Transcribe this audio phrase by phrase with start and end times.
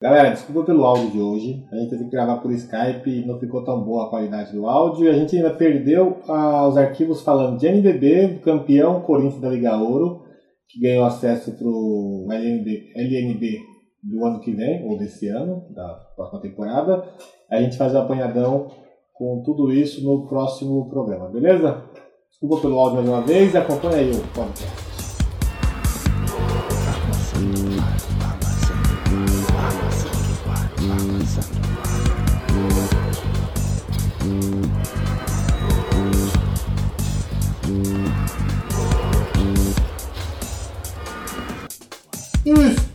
[0.00, 1.66] Galera, desculpa pelo áudio de hoje.
[1.70, 4.66] A gente teve que gravar por Skype e não ficou tão boa a qualidade do
[4.66, 5.10] áudio.
[5.10, 10.22] A gente ainda perdeu ah, os arquivos falando de NBB, campeão Corinthians da Liga Ouro,
[10.70, 13.58] que ganhou acesso para o LNB, LNB
[14.02, 17.04] do ano que vem, ou desse ano, da próxima temporada.
[17.50, 18.68] A gente faz o apanhadão
[19.12, 21.84] com tudo isso no próximo programa, beleza?
[22.30, 24.89] Desculpa pelo áudio mais uma vez e acompanha aí o podcast.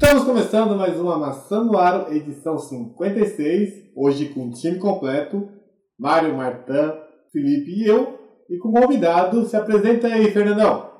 [0.05, 3.89] Estamos começando mais uma Maçã no Aro, edição 56.
[3.95, 5.49] Hoje com o time completo:
[5.97, 6.95] Mário, Martã,
[7.33, 8.45] Felipe e eu.
[8.47, 10.91] E com convidado, se apresenta aí, Fernandão.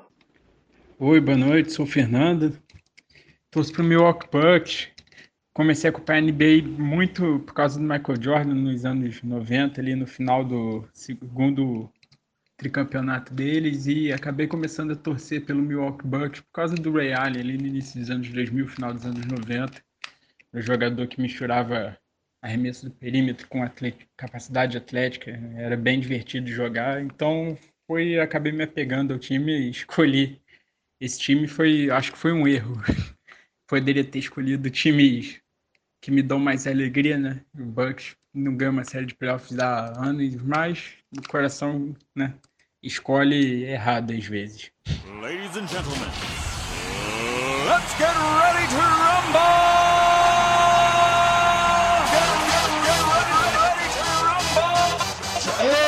[0.98, 2.58] Oi, boa noite, sou o Fernando.
[3.48, 4.88] Torço pro Milwaukee Bucks.
[5.54, 9.94] Comecei a acompanhar a NBA muito por causa do Michael Jordan nos anos 90, ali
[9.94, 11.88] no final do segundo
[12.56, 17.40] tricampeonato deles e acabei começando a torcer pelo Milwaukee Bucks por causa do Ray Allen
[17.40, 19.82] ali no início dos anos 2000, final dos anos 90.
[20.52, 21.98] O jogador que misturava
[22.42, 23.60] arremesso do perímetro com
[24.16, 30.40] capacidade atlética, era bem divertido jogar, então foi acabei me apegando ao time e escolhi
[31.00, 32.74] esse time foi, acho que foi um erro.
[33.68, 35.40] Poderia ter escolhido times
[36.00, 37.44] que me dão mais alegria, né?
[37.54, 42.34] O Bucks não ganha uma série de playoffs há anos, mas o coração, né,
[42.86, 44.70] escolhe errado às vezes.
[45.20, 46.08] Ladies and gentlemen,
[47.66, 49.76] let's get ready to rumble!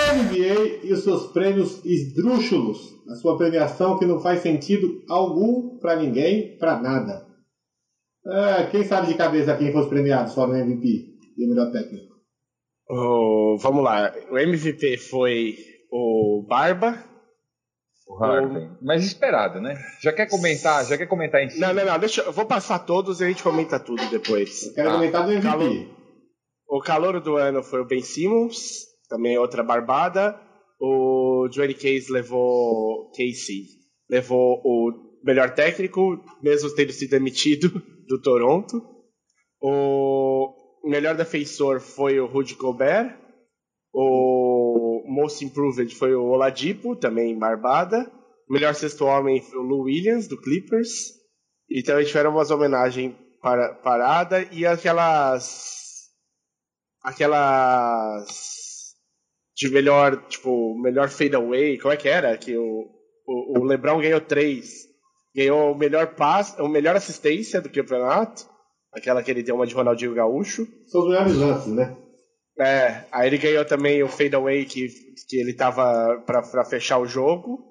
[0.09, 5.97] NBA e os seus prêmios esdrúxulos, a sua premiação que não faz sentido algum para
[5.97, 7.27] ninguém, para nada.
[8.27, 12.17] Ah, quem sabe de cabeça quem fosse premiado só no MVP e o melhor técnico?
[12.91, 14.13] Oh, vamos lá.
[14.31, 15.57] O MVP foi
[15.91, 17.03] o Barba.
[18.07, 18.69] O Harden.
[18.69, 18.79] O...
[18.83, 19.75] Mas esperado, né?
[20.01, 20.85] Já quer comentar?
[20.87, 21.61] Já quer comentar em si?
[21.61, 21.99] Não, não, não.
[21.99, 24.67] Deixa, eu vou passar todos e a gente comenta tudo depois.
[24.67, 24.95] Eu quero tá.
[24.95, 25.49] comentar do MVP.
[25.49, 25.99] Calor...
[26.71, 30.39] O calor do ano foi o Ben Simmons, também outra barbada.
[30.81, 33.11] O Johnny Case levou.
[33.11, 38.83] Casey levou o melhor técnico, mesmo tendo sido demitido do Toronto.
[39.61, 40.55] O
[40.85, 43.17] melhor defensor foi o Rudy Gobert.
[43.93, 44.58] O
[45.09, 48.11] Most Improved foi o Oladipo, também barbada.
[48.49, 51.13] O melhor sexto homem foi o Lou Williams, do Clippers.
[51.69, 56.09] E também tiveram umas homenagens para parada e aquelas.
[57.03, 58.27] Aquelas.
[59.57, 62.37] De melhor, tipo, melhor fadeaway, como é que era?
[62.39, 62.87] Que o,
[63.27, 64.87] o, o LeBron ganhou três.
[65.35, 68.49] Ganhou o melhor passe, o melhor assistência do campeonato
[68.93, 70.67] Aquela que ele deu uma de Ronaldinho Gaúcho.
[70.87, 71.97] São os melhores lances, né?
[72.61, 74.89] É, aí ele ganhou também o fadeaway que,
[75.29, 77.69] que ele tava para fechar o jogo.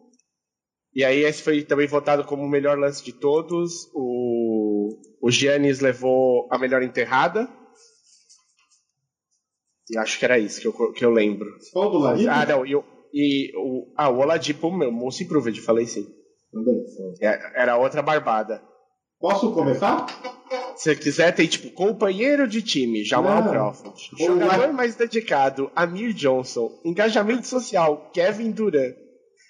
[0.95, 3.89] E aí esse foi também votado como o melhor lance de todos.
[3.93, 7.49] O, o Giannis levou a melhor enterrada.
[9.89, 11.47] E acho que era isso que eu, que eu lembro.
[11.71, 12.29] Qual do Oladipo?
[12.31, 12.65] Ah, não.
[12.65, 12.73] E,
[13.13, 16.07] e o, ah, o Oladipo, meu, Most Improved, falei sim.
[17.21, 18.61] É, era outra barbada.
[19.19, 20.05] Posso começar?
[20.75, 24.09] Se quiser, tem tipo companheiro de time, Jamal Crawford.
[24.17, 26.71] Jogador mais dedicado, Amir Johnson.
[26.85, 28.95] Engajamento social, Kevin Durant.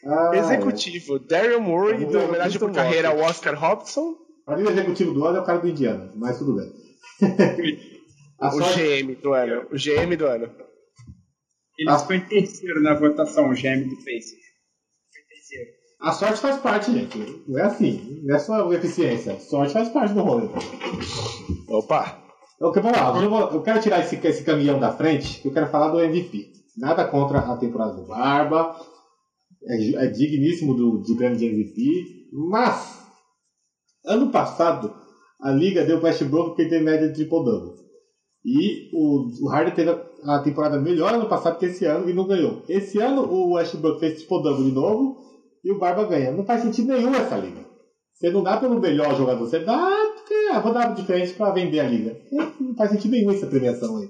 [0.06, 1.20] Ah, Executivo, é.
[1.20, 4.16] Daryl Morey, do homenagem por carreira, Oscar Robson.
[4.46, 6.72] Para mim, o executivo do ano é o cara do Indiana, mas tudo bem.
[8.40, 8.80] o sorte...
[8.80, 9.68] GM do ano.
[9.72, 10.50] O GM do ano.
[11.78, 12.08] Ele ah.
[12.10, 14.47] em terceiro na votação, o GM do Pacers.
[16.00, 17.44] A sorte faz parte, gente.
[17.48, 18.22] Não é assim.
[18.24, 19.34] Não é só eficiência.
[19.34, 20.48] A sorte faz parte do rolê.
[21.68, 22.24] Opa!
[22.62, 23.22] Ok, vamos lá.
[23.22, 26.00] Eu, vou, eu quero tirar esse, esse caminhão da frente, que eu quero falar do
[26.00, 26.52] MVP.
[26.78, 28.76] Nada contra a temporada do Barba.
[29.64, 32.28] É, é digníssimo do, do prêmio de MVP.
[32.32, 33.04] Mas,
[34.06, 34.94] ano passado,
[35.42, 37.76] a liga deu para Westbrook porque teve média de triple-double.
[38.46, 42.28] E o, o Harden teve a temporada melhor ano passado que esse ano e não
[42.28, 42.64] ganhou.
[42.70, 45.27] Esse ano o Westbrook fez triple-double de novo
[45.68, 46.32] e o Barba ganha.
[46.32, 47.66] Não faz sentido nenhum essa liga.
[48.14, 51.82] Você não dá pelo melhor jogador, você dá porque ah, vou dar diferente para vender
[51.82, 52.20] a liga.
[52.60, 54.10] Não faz sentido nenhum essa premiação aí.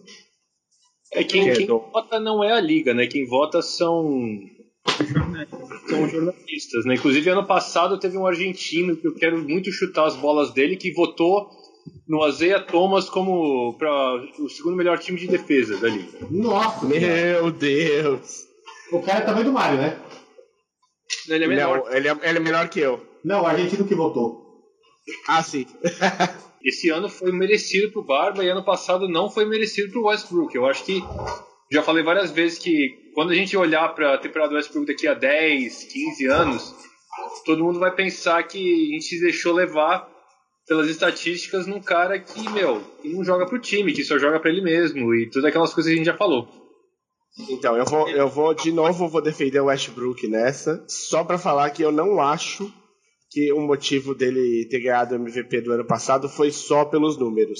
[1.13, 3.07] É quem, quem vota não é a liga, né?
[3.07, 4.29] Quem vota são
[5.89, 6.93] são jornalistas, né?
[6.93, 10.93] Inclusive ano passado teve um argentino que eu quero muito chutar as bolas dele que
[10.93, 11.49] votou
[12.07, 16.19] no Azeia Thomas como para o segundo melhor time de defesa da liga.
[16.29, 18.45] Nossa, meu Deus!
[18.91, 19.97] O cara é tamanho do Mario, né?
[21.27, 21.77] Ele é menor.
[21.77, 23.05] Não, ele, é, ele é menor que eu.
[23.23, 24.45] Não, o argentino que votou.
[25.27, 25.65] Ah, sim.
[26.63, 30.55] esse ano foi merecido pro Barba e ano passado não foi merecido pro Westbrook.
[30.55, 31.01] Eu acho que
[31.71, 35.07] já falei várias vezes que quando a gente olhar para a temporada do Westbrook daqui
[35.07, 36.75] a 10, 15 anos,
[37.45, 40.07] todo mundo vai pensar que a gente se deixou levar
[40.67, 44.51] pelas estatísticas num cara que, meu, que não joga pro time, que só joga para
[44.51, 46.66] ele mesmo e todas aquelas coisas que a gente já falou.
[47.49, 51.69] Então, eu vou, eu vou de novo vou defender o Westbrook nessa, só para falar
[51.69, 52.71] que eu não acho
[53.29, 57.59] que o motivo dele ter ganhado o MVP do ano passado foi só pelos números.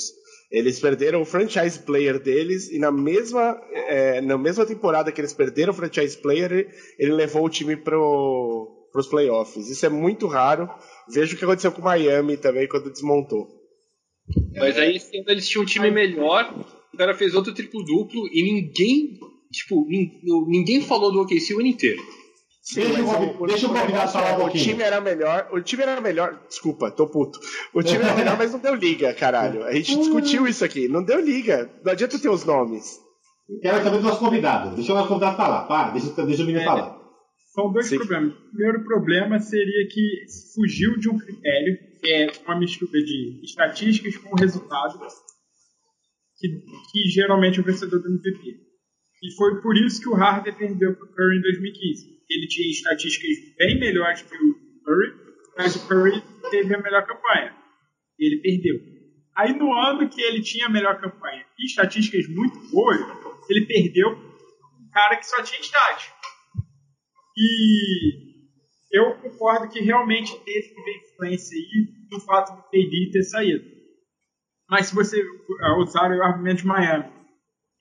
[0.49, 5.33] Eles perderam o franchise player deles e na mesma, é, na mesma temporada que eles
[5.33, 9.69] perderam o franchise player, ele levou o time para os playoffs.
[9.69, 10.69] Isso é muito raro.
[11.09, 13.47] Veja o que aconteceu com o Miami também quando desmontou.
[14.55, 16.53] Mas aí eles tinham um time melhor,
[16.93, 19.19] o cara fez outro triplo-duplo e ninguém,
[19.51, 19.85] tipo,
[20.47, 22.01] ninguém falou do OKC o ano inteiro.
[22.61, 24.61] Sim, deixa, o, deixa convidado falar um pouquinho.
[24.61, 27.39] O time era melhor, o time era melhor, desculpa, tô puto.
[27.73, 29.63] O time era melhor, mas não deu liga, caralho.
[29.63, 31.71] A gente discutiu isso aqui, não deu liga.
[31.85, 32.99] Não adianta ter os nomes.
[33.61, 34.75] Quero saber do nosso convidado.
[34.75, 35.65] Deixa o nosso convidado falar.
[35.65, 36.99] Para, deixa, deixa o menino é, falar.
[37.53, 37.99] São dois Sim.
[37.99, 38.33] problemas.
[38.33, 44.17] O primeiro problema seria que fugiu de um critério, que é uma mistura de estatísticas
[44.17, 44.99] com resultado,
[46.37, 48.66] que, que geralmente é o vencedor do MVP.
[49.23, 52.69] E foi por isso que o Harden perdeu para o Curry em 2015 ele tinha
[52.69, 55.13] estatísticas bem melhores que o Curry,
[55.57, 56.21] mas o Curry
[56.51, 57.55] teve a melhor campanha.
[58.19, 58.75] Ele perdeu.
[59.35, 62.99] Aí no ano que ele tinha a melhor campanha e estatísticas muito boas,
[63.49, 66.15] ele perdeu um cara que só tinha estático.
[67.37, 68.37] E
[68.91, 73.63] eu concordo que realmente teve uma influência aí no fato do KD ter saído.
[74.69, 75.21] Mas se você
[75.79, 77.13] usar o argumento de Miami,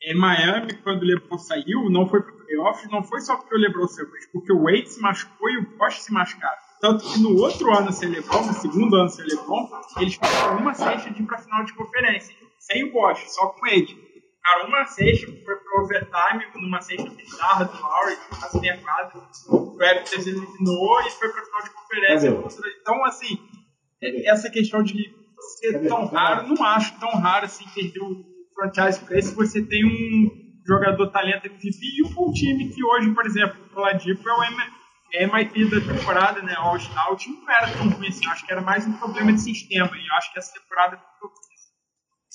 [0.03, 3.59] em Miami, quando o LeBron saiu, não foi pro playoff, não foi só porque o
[3.59, 6.67] LeBron saiu, mas porque o Wade se machucou e o Bosch se machucaram.
[6.81, 10.75] Tanto que no outro ano sem LeBron, no segundo ano sem LeBron, eles fizeram uma
[10.75, 14.07] sexta de ir pra final de conferência, sem o Bosch, só com o Wade.
[14.43, 19.21] Cara, uma sexta foi pro overtime, numa sexta bizarra do Lowry, quase meia quadra.
[19.49, 22.29] O Raptors eliminou e foi pra final de conferência.
[22.81, 23.39] Então, assim,
[24.25, 25.13] essa questão de
[25.59, 29.85] ser tão raro, não acho tão raro assim perder o franchise player se você tem
[29.85, 30.31] um
[30.67, 35.71] jogador talento MVP e um time que hoje, por exemplo, o Oladipo é o MIT
[35.71, 36.55] da temporada, né?
[36.57, 39.33] All Star, o time não era tão ruim assim, acho que era mais um problema
[39.33, 41.31] de sistema e acho que essa temporada ficou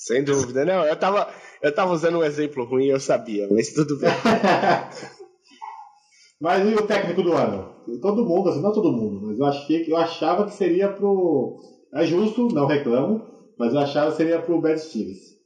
[0.02, 0.84] sem dúvida, não.
[0.84, 1.28] Eu tava,
[1.62, 4.10] eu tava usando um exemplo ruim, eu sabia, mas tudo bem.
[6.40, 7.72] mas e o técnico do ano?
[8.00, 11.56] Todo mundo, assim, não todo mundo, mas eu achei eu achava que seria pro.
[11.94, 13.24] É justo, não reclamo,
[13.56, 15.40] mas eu achava que seria pro Brad Stevens.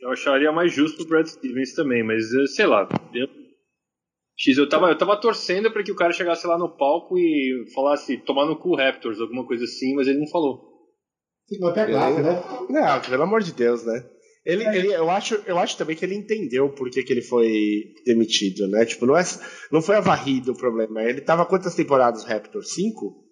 [0.00, 2.24] Eu acharia mais justo o Brad Stevens também, mas
[2.54, 2.88] sei lá.
[3.14, 3.28] Eu,
[4.36, 7.66] X, eu tava, eu tava torcendo para que o cara chegasse lá no palco e
[7.74, 10.70] falasse tomar no cu Raptors, alguma coisa assim, mas ele não falou.
[11.46, 12.42] Ficou até classe, né?
[12.70, 14.02] Não, pelo amor de Deus, né?
[14.46, 14.76] Ele, é.
[14.78, 18.66] ele, eu, acho, eu acho também que ele entendeu por que, que ele foi demitido,
[18.68, 18.86] né?
[18.86, 19.22] Tipo, não, é,
[19.70, 21.02] não foi a varrida o problema.
[21.02, 22.72] Ele tava quantas temporadas Raptors?
[22.72, 23.29] Cinco?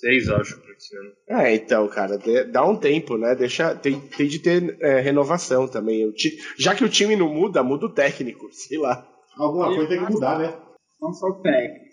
[0.00, 1.12] Seis, acho, por esse ano.
[1.28, 2.18] É, então, cara,
[2.50, 3.34] dá um tempo, né?
[3.34, 6.10] Deixa, tem, tem de ter é, renovação também.
[6.58, 9.06] Já que o time não muda, muda o técnico, sei lá.
[9.36, 10.58] Alguma coisa tem que mudar, né?
[11.00, 11.84] Não só o técnico.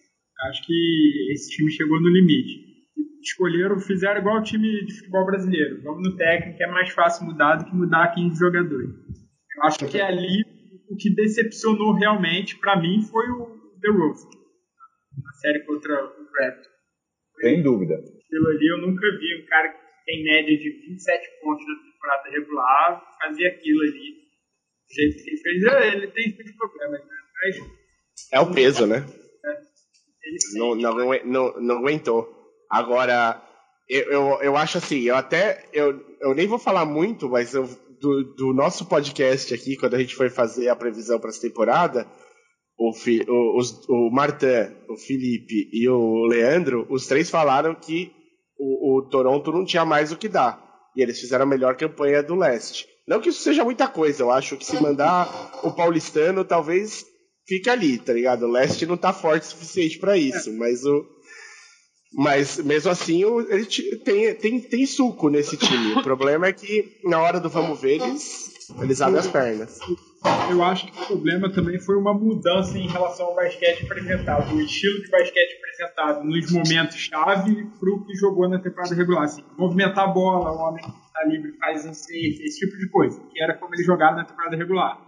[0.50, 2.66] Acho que esse time chegou no limite.
[3.22, 5.82] Escolheram, fizeram igual o time de futebol brasileiro.
[5.84, 8.90] Vamos no técnico, é mais fácil mudar do que mudar 15 jogadores.
[9.58, 10.44] Eu acho que ali
[10.90, 13.48] o que decepcionou realmente, para mim, foi o
[13.82, 14.26] The Rose.
[15.22, 16.77] Na série contra o Raptor.
[17.42, 17.96] Sem dúvida.
[17.96, 22.30] Aquilo ali eu nunca vi um cara que tem média de 27 pontos na temporada
[22.30, 24.28] regular fazer aquilo ali.
[24.88, 27.16] Do jeito que ele fez, é, ele tem muitos problemas, né?
[27.44, 27.58] Mas,
[28.32, 29.06] é o peso, né?
[29.46, 30.58] É.
[30.58, 32.28] Não, não, não, não aguentou.
[32.70, 33.42] Agora,
[33.88, 35.66] eu, eu, eu acho assim, eu até.
[35.72, 37.68] Eu, eu nem vou falar muito, mas eu,
[38.00, 42.06] do, do nosso podcast aqui, quando a gente foi fazer a previsão para essa temporada,
[42.78, 48.12] o, o, o Martin, o Felipe e o Leandro, os três falaram que
[48.58, 50.64] o, o, Toronto não tinha mais o que dar.
[50.96, 52.88] E eles fizeram a melhor campanha do leste.
[53.08, 55.28] Não que isso seja muita coisa, eu acho que se mandar
[55.64, 57.06] o paulistano, talvez
[57.48, 58.44] fique ali, tá ligado?
[58.44, 61.06] O leste não tá forte o suficiente para isso, mas o.
[62.14, 63.66] Mas mesmo assim, ele
[63.98, 65.94] tem, tem, tem suco nesse time.
[65.94, 69.80] O problema é que na hora do vamos ver, eles, eles abrem as pernas
[70.50, 74.62] eu acho que o problema também foi uma mudança em relação ao basquete apresentado, o
[74.62, 79.24] estilo de basquete apresentado nos momentos-chave para o que jogou na temporada regular.
[79.24, 83.22] Assim, movimentar a bola, o homem que está livre faz um esse tipo de coisa,
[83.32, 85.00] que era como ele jogava na temporada regular.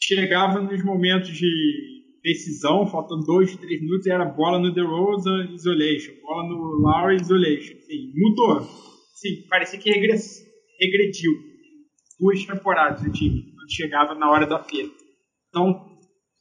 [0.00, 6.48] Chegava nos momentos de decisão, faltando dois, três minutos, era bola no DeRozan, isolation, bola
[6.48, 7.76] no Lowry, isolation.
[7.76, 8.62] Enfim, mudou.
[9.14, 10.42] Sim, parecia que regress...
[10.80, 11.32] regrediu
[12.18, 14.90] duas temporadas o time, quando chegava na hora da feira.
[15.48, 15.86] Então,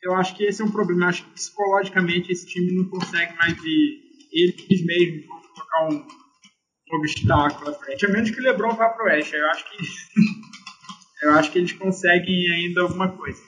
[0.01, 1.06] eu acho que esse é um problema.
[1.06, 6.98] Eu acho que psicologicamente esse time não consegue mais de eles mesmos colocar um, um
[6.98, 8.06] obstáculo à frente.
[8.06, 9.36] A menos que o LeBron vá para o Oeste.
[9.36, 9.77] Eu acho que
[11.24, 13.42] eu acho que eles conseguem ainda alguma coisa.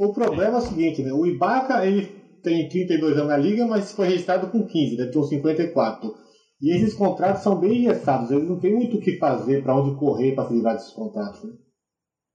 [0.00, 1.12] O problema é o seguinte, né?
[1.12, 2.06] O Ibaka ele
[2.42, 6.14] tem 32 anos na liga, mas foi registrado com 15, deve ter uns 54.
[6.60, 9.98] E esses contratos são bem engessados, eles não têm muito o que fazer, para onde
[9.98, 11.44] correr para se livrar desses contratos.
[11.44, 11.52] Né?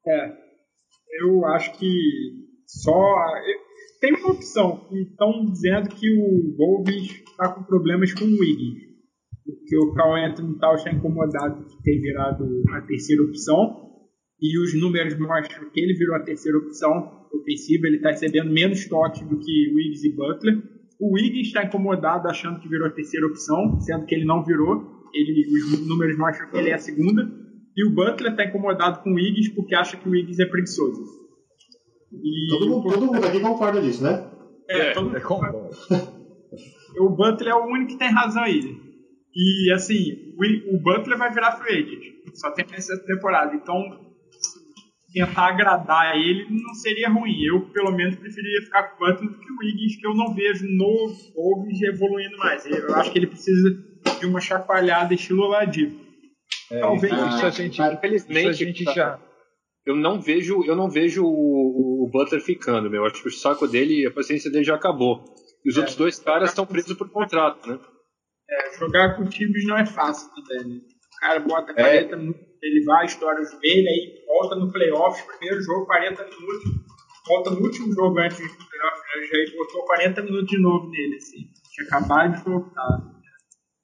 [0.07, 0.40] É,
[1.19, 1.91] eu acho que
[2.65, 3.15] só.
[3.99, 8.89] Tem uma opção, estão dizendo que o Wolves está com problemas com o Wiggins.
[9.45, 13.91] Porque o Carl Anthony Tal está incomodado de ter virado a terceira opção.
[14.41, 18.87] E os números mostram que ele virou a terceira opção ofensiva, ele está recebendo menos
[18.87, 20.63] toques do que Wiggins e Butler.
[20.99, 25.01] O Wiggins está incomodado achando que virou a terceira opção, sendo que ele não virou.
[25.13, 27.40] Ele, os números mostram que ele é a segunda.
[27.75, 31.21] E o Butler está incomodado com o Wiggins porque acha que o Wiggins é preguiçoso.
[32.11, 34.29] E todo, mundo, todo mundo aqui concorda disso, né?
[34.69, 35.69] É, é todo mundo concorda.
[36.99, 38.59] o Butler é o único que tem razão aí.
[39.33, 42.35] E assim, o, o Butler vai virar free agent.
[42.35, 43.55] Só tem essa temporada.
[43.55, 43.77] Então,
[45.13, 47.41] tentar agradar ele não seria ruim.
[47.43, 50.33] Eu, pelo menos, preferiria ficar com o Butler do que o Wiggins, que eu não
[50.33, 52.65] vejo no Wolves evoluindo mais.
[52.65, 53.77] Eu acho que ele precisa
[54.19, 56.10] de uma chacoalhada estilo Oladipo.
[56.71, 57.13] É, Talvez.
[57.13, 59.19] Isso a gente, infelizmente, a gente já.
[59.85, 63.05] Eu não vejo, eu não vejo o, o, Butler ficando, meu.
[63.05, 65.23] Acho que o saco dele, a paciência dele já acabou.
[65.65, 67.79] E os é, outros dois caras estão presos por contrato, né?
[68.49, 70.81] É, jogar com times não é fácil também, né?
[70.81, 72.17] O cara bota 40 é.
[72.17, 76.63] minutos ele vai, estoura o joelho, aí volta no playoffs, primeiro jogo, 40 minutos,
[77.27, 79.45] volta no último jogo antes do playoff, né?
[79.45, 83.20] já botou 40 minutos de novo nele, assim, tinha acabado de voltar.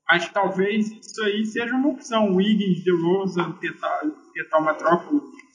[0.07, 4.01] Mas talvez isso aí seja uma opção, Wiggins, DeRozan, tentar,
[4.33, 5.09] tentar uma troca,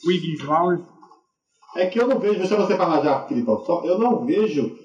[0.06, 0.82] Wiggins, Lowry.
[1.74, 4.76] É que eu não vejo, deixa você falar já, Filipão, só, eu não vejo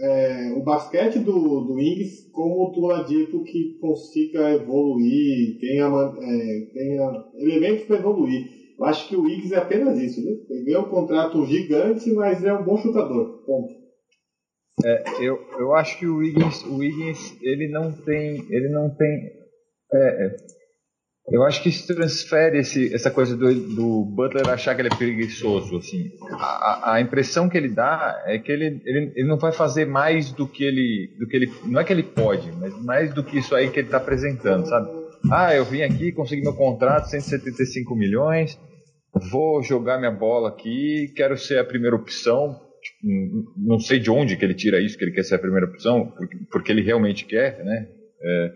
[0.00, 7.24] é, o basquete do, do Ings como do Ladipo que consiga evoluir, tenha, é, tenha
[7.38, 8.60] elementos para evoluir.
[8.78, 10.32] Eu acho que o Ings é apenas isso, né?
[10.48, 13.42] Ele ganhou um contrato gigante, mas é um bom chutador.
[13.44, 13.79] Ponto.
[14.84, 19.30] É, eu, eu acho que o Wiggins, o Wiggins ele não tem, ele não tem
[19.92, 20.36] é, é
[21.30, 24.96] eu acho que isso transfere esse, essa coisa do, do, Butler achar que ele é
[24.96, 25.76] preguiçoso.
[25.76, 26.10] Assim.
[26.32, 30.32] A, a, impressão que ele dá é que ele, ele, ele não vai fazer mais
[30.32, 31.52] do que ele, do que ele.
[31.64, 34.66] Não é que ele pode, mas mais do que isso aí que ele está apresentando,
[34.66, 34.90] sabe?
[35.30, 38.58] Ah, eu vim aqui, consegui meu contrato, 175 milhões,
[39.30, 42.58] vou jogar minha bola aqui, quero ser a primeira opção.
[43.56, 46.12] Não sei de onde que ele tira isso, que ele quer ser a primeira opção,
[46.50, 47.88] porque, ele realmente quer, né?
[48.22, 48.52] É,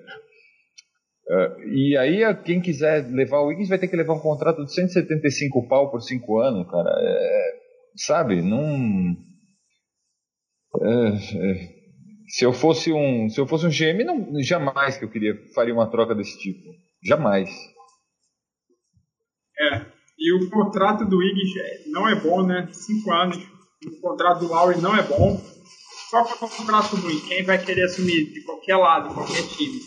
[1.26, 4.74] Uh, e aí, quem quiser levar o Wiggins vai ter que levar um contrato de
[4.74, 6.90] 175 pau por 5 anos, cara.
[7.00, 7.52] É,
[7.96, 9.16] sabe, não.
[10.82, 11.74] É, é,
[12.28, 15.72] se eu fosse um, se eu fosse um GM, não, jamais que eu queria faria
[15.72, 16.60] uma troca desse tipo.
[17.02, 17.48] Jamais.
[19.58, 19.86] É.
[20.18, 22.68] E o contrato do Wiggins é, não é bom, né?
[22.70, 23.53] 5 anos.
[23.86, 25.40] O contrato do Lowry não é bom.
[26.10, 29.80] Só para um contrato ruim, quem vai querer assumir de qualquer lado, qualquer time?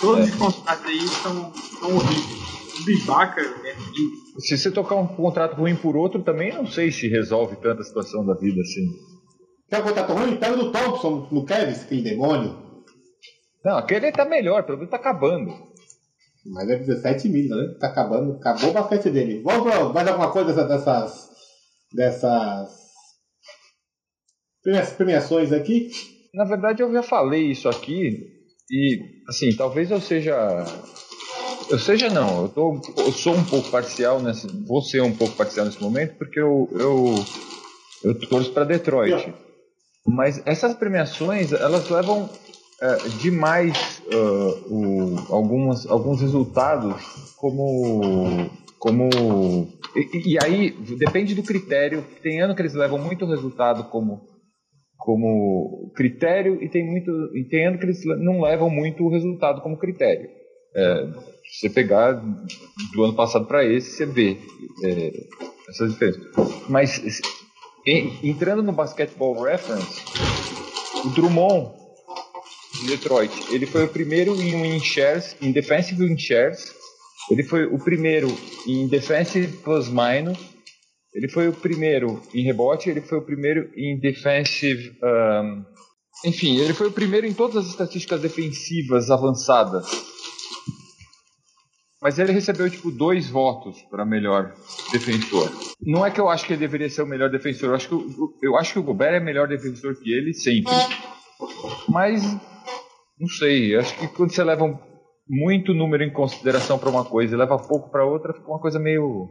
[0.00, 2.50] Todos os contratos aí são, são horríveis.
[2.80, 4.40] O Bivaca é lindo.
[4.40, 8.24] Se você tocar um contrato ruim por outro, também não sei se resolve tanta situação
[8.24, 8.86] da vida assim.
[9.68, 10.36] Quer um contrato ruim?
[10.36, 12.56] Pega do Thompson, no Kevin, aquele demônio.
[13.64, 15.52] Não, aquele tá melhor, pelo menos tá acabando.
[16.46, 17.76] Mas é 17 mil, né?
[17.78, 19.42] Tá acabando, acabou o basquete dele.
[19.42, 21.28] Vamos pra mais alguma coisa dessas.
[21.92, 22.79] dessas.
[24.96, 25.90] Premiações aqui?
[26.34, 28.40] Na verdade, eu já falei isso aqui
[28.70, 30.64] e, assim, talvez eu seja.
[31.68, 34.46] Eu seja não, eu, tô, eu sou um pouco parcial nesse.
[34.66, 37.14] Vou ser um pouco parcial nesse momento, porque eu, eu,
[38.04, 39.32] eu torço para Detroit.
[40.06, 42.30] Mas essas premiações, elas levam
[42.80, 46.94] é, demais uh, o, algumas, alguns resultados
[47.36, 48.50] como.
[48.78, 49.10] como
[49.94, 52.04] e, e, aí, depende do critério.
[52.22, 54.29] Tem ano que eles levam muito resultado como
[55.10, 59.76] como critério e tem muito e ano que eles não levam muito o resultado como
[59.76, 60.30] critério.
[60.72, 61.08] É,
[61.50, 62.12] você pegar
[62.92, 64.38] do ano passado para esse, você vê
[64.84, 65.12] é,
[65.68, 66.22] essas diferenças.
[66.68, 67.20] Mas
[68.22, 70.00] entrando no Basketball Reference,
[71.04, 71.72] o Drummond
[72.80, 76.72] de Detroit, ele foi o primeiro em win shares, em defensive win shares,
[77.32, 78.28] ele foi o primeiro
[78.64, 80.38] em defensive plus minus
[81.14, 84.96] ele foi o primeiro em rebote, ele foi o primeiro em defensive.
[85.02, 85.64] Um,
[86.24, 89.86] enfim, ele foi o primeiro em todas as estatísticas defensivas avançadas.
[92.02, 94.54] Mas ele recebeu, tipo, dois votos para melhor
[94.90, 95.50] defensor.
[95.82, 97.70] Não é que eu acho que ele deveria ser o melhor defensor.
[97.70, 100.72] Eu acho que, eu acho que o Gobert é melhor defensor que ele sempre.
[101.88, 102.22] Mas,
[103.18, 103.76] não sei.
[103.76, 104.80] Acho que quando você leva
[105.28, 108.78] muito número em consideração para uma coisa e leva pouco para outra, fica uma coisa
[108.78, 109.28] meio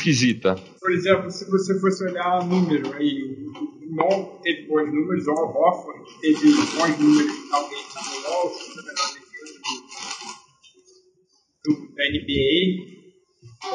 [0.00, 0.56] esquisita.
[0.80, 6.04] Por exemplo, se você fosse olhar número aí, o Non teve bons números, o Hofford
[6.20, 8.00] teve bons números, talvez, na
[11.64, 13.00] do, da NBA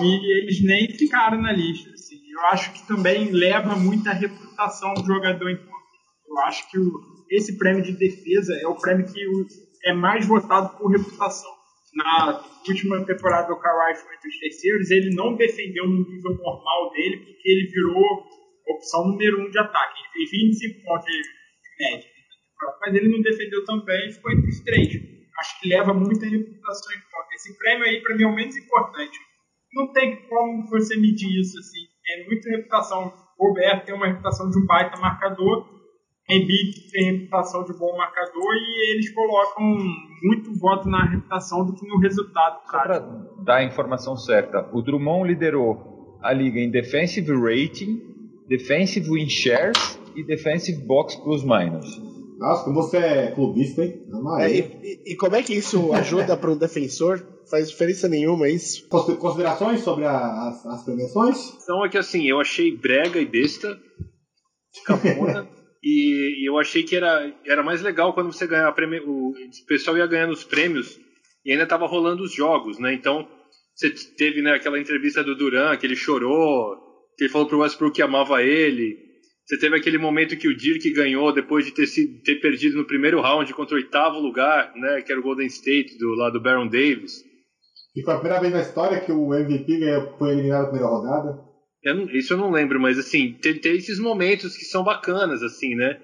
[0.01, 1.91] e eles nem ficaram na lista.
[1.91, 2.19] Assim.
[2.31, 5.75] Eu acho que também leva muita reputação do jogador em conta.
[6.27, 6.91] Eu acho que o,
[7.29, 9.45] esse prêmio de defesa é o prêmio que o,
[9.85, 11.54] é mais votado por reputação.
[11.95, 16.91] Na última temporada do Kawhi foi entre os terceiros, ele não defendeu no nível normal
[16.91, 18.25] dele, porque ele virou
[18.67, 19.99] opção número um de ataque.
[20.15, 21.23] Ele fez 25 pontos de
[21.79, 22.09] média.
[22.81, 27.01] Mas ele não defendeu também ficou entre os três acho que leva muita reputação em
[27.11, 27.27] conta.
[27.35, 29.19] Esse prêmio aí, para mim, é o menos importante.
[29.73, 31.85] Não tem como você medir isso, assim.
[32.09, 33.13] É muita reputação.
[33.37, 35.74] O Roberto tem uma reputação de um baita marcador,
[36.29, 39.63] Embiid tem reputação de bom marcador e eles colocam
[40.23, 42.61] muito voto na reputação do que no resultado.
[42.71, 42.99] Para
[43.43, 48.01] dar a informação certa, o Drummond liderou a liga em defensive rating,
[48.47, 52.01] defensive win shares e defensive box plus minus.
[52.39, 54.01] Nossa, como você é clubista, hein?
[54.39, 57.25] É, e, e, como é que isso ajuda para um defensor?
[57.49, 58.87] Faz diferença nenhuma, é isso?
[58.89, 61.37] Considerações sobre a, as, as premiações?
[61.61, 63.77] Então é que assim, eu achei brega e besta,
[64.85, 65.47] capona,
[65.85, 69.65] e, e, eu achei que era, era mais legal quando você ganhava prêmio, o, o
[69.67, 70.99] pessoal ia ganhando os prêmios
[71.45, 72.93] e ainda tava rolando os jogos, né?
[72.93, 73.27] Então
[73.75, 76.75] você teve né, aquela entrevista do Duran, que ele chorou,
[77.17, 79.05] que ele falou pro Westbrook que amava ele,
[79.45, 82.87] você teve aquele momento que o Dirk ganhou depois de ter, sido, ter perdido no
[82.87, 86.41] primeiro round contra o oitavo lugar, né, que era o Golden State, do lado do
[86.41, 87.23] Baron Davis.
[87.95, 89.79] E foi a primeira vez na história que o MVP
[90.17, 91.44] foi eliminado na primeira rodada.
[91.85, 95.75] Eu isso eu não lembro, mas assim, tem, tem, esses momentos que são bacanas, assim,
[95.75, 96.01] né?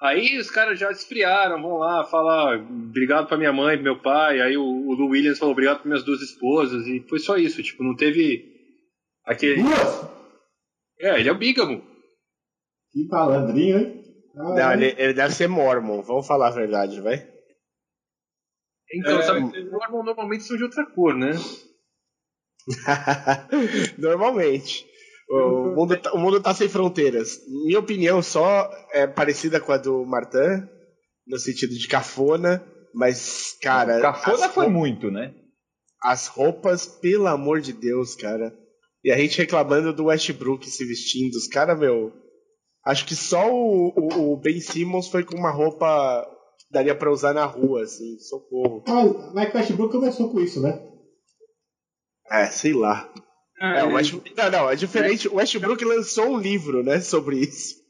[0.00, 4.40] Aí os caras já esfriaram, vão lá falar obrigado pra minha mãe, pro meu pai.
[4.40, 6.86] Aí o, o Lou Williams falou obrigado para minhas duas esposas.
[6.86, 8.44] E foi só isso, tipo, não teve
[9.24, 9.62] aquele.
[9.62, 10.08] Duas?
[11.00, 11.82] É, ele é o bígamo.
[12.92, 14.04] Que palandrinho, hein?
[14.36, 17.26] Ah, não, ele, ele, deve ser mormon, vamos falar a verdade, vai.
[18.92, 21.32] Então, é, sabe, mormon normalmente são de outra cor, né?
[23.98, 24.93] normalmente.
[25.28, 27.40] O mundo, tá, o mundo tá sem fronteiras.
[27.66, 30.68] Minha opinião só é parecida com a do Martin,
[31.26, 32.62] no sentido de cafona,
[32.94, 34.00] mas, cara.
[34.00, 35.34] Cafona foi muito, né?
[36.02, 38.54] As roupas, pelo amor de Deus, cara.
[39.02, 41.34] E a gente reclamando do Westbrook se vestindo.
[41.34, 42.12] Os caras, meu.
[42.84, 46.22] Acho que só o, o, o Ben Simmons foi com uma roupa
[46.58, 48.84] que daria para usar na rua, assim, socorro.
[48.86, 50.86] Ah, mas o Westbrook começou com isso, né?
[52.30, 53.12] É, sei lá.
[53.64, 55.26] Ah, é, o Westbrook, não, não, é diferente.
[55.26, 57.82] O Westbrook lançou um livro, né, sobre isso.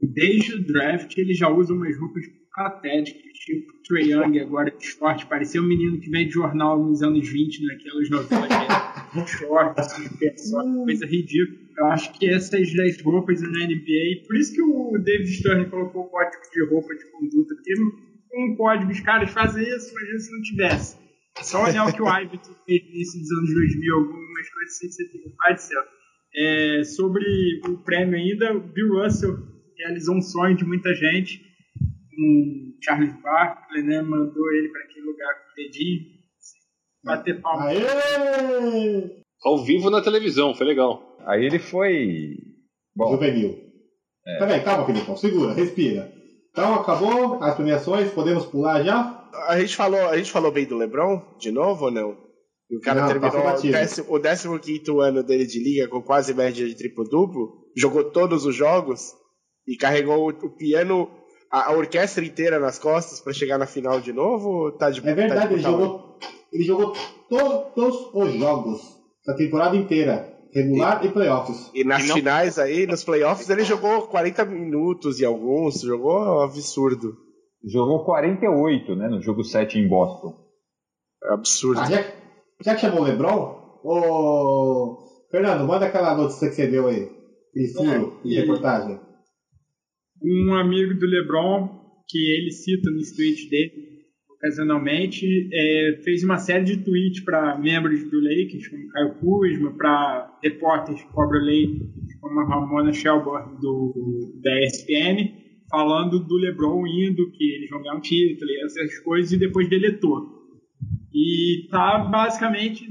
[0.00, 5.26] Desde o draft ele já usa umas roupas patéticas, tipo Trae Young agora de esporte,
[5.26, 8.48] parecia um menino que veio de jornal nos anos 20, naquelas novelas
[9.14, 10.08] de short, assim,
[10.84, 11.62] coisa ridícula.
[11.78, 16.02] Eu acho que essas 10 roupas na NBA, por isso que o David Stern colocou
[16.02, 17.74] o código de roupa de conduta, porque
[18.32, 21.02] não pode os caras fazer isso, imagina se não tivesse.
[21.40, 25.34] Só olhar o que o Iverson fez nesses anos 2000, algumas coisas assim, você tem,
[25.36, 25.82] pai do céu.
[26.34, 27.24] É, sobre
[27.68, 29.38] o prêmio ainda, o Bill Russell
[29.76, 31.42] realizou um sonho de muita gente,
[32.18, 36.00] um Charles Barkley, né, mandou ele para aquele lugar com o dedinho,
[36.38, 36.58] assim,
[37.04, 37.66] bater palma.
[37.66, 39.22] Aê!
[39.44, 41.18] Ao vivo na televisão, foi legal.
[41.26, 42.36] Aí ele foi.
[42.94, 43.12] Bom.
[43.12, 43.58] Juvenil.
[44.26, 44.38] É.
[44.38, 46.12] Peraí, calma, Filipão, segura, respira.
[46.50, 49.21] Então acabou as premiações, podemos pular já?
[49.48, 52.32] A gente falou, a gente falou bem do Lebron, de novo ou não?
[52.70, 53.30] O cara não, terminou
[54.08, 58.46] o, décimo, o 15 ano dele de liga com quase média de triplo-duplo, jogou todos
[58.46, 59.12] os jogos
[59.66, 61.10] e carregou o, piano,
[61.50, 64.72] a, a, orquestra inteira nas costas para chegar na final de novo?
[64.72, 66.18] Tá de, é verdade, tá de ele, jogou,
[66.50, 66.92] ele jogou
[67.28, 68.80] todos os jogos
[69.26, 70.32] da temporada inteira.
[70.54, 71.70] Regular e, e playoffs.
[71.74, 72.14] E nas e não...
[72.14, 77.16] finais aí, nos playoffs, ele jogou 40 minutos e alguns, jogou absurdo.
[77.64, 80.36] Jogou 48, né, no jogo 7 em Boston.
[81.24, 81.80] É absurdo.
[81.80, 82.02] Ah, já,
[82.60, 84.98] já que chamou o Lebron, ô...
[85.30, 87.08] Fernando, manda aquela notícia que você deu aí.
[87.74, 89.00] Furo é, de reportagem.
[90.22, 91.68] Um amigo do Lebron,
[92.08, 93.92] que ele cita no tweet dele,
[94.30, 100.38] ocasionalmente, é, fez uma série de tweets para membros do Lakers, como Caio Kuzma, para
[100.42, 101.80] repórteres que cobram leite,
[102.20, 105.41] como a Ramona Shelburne do, da ESPN,
[105.72, 109.70] falando do LeBron indo, que eles vão ganhar um título e essas coisas, e depois
[109.70, 110.42] deletou.
[111.14, 112.86] E tá basicamente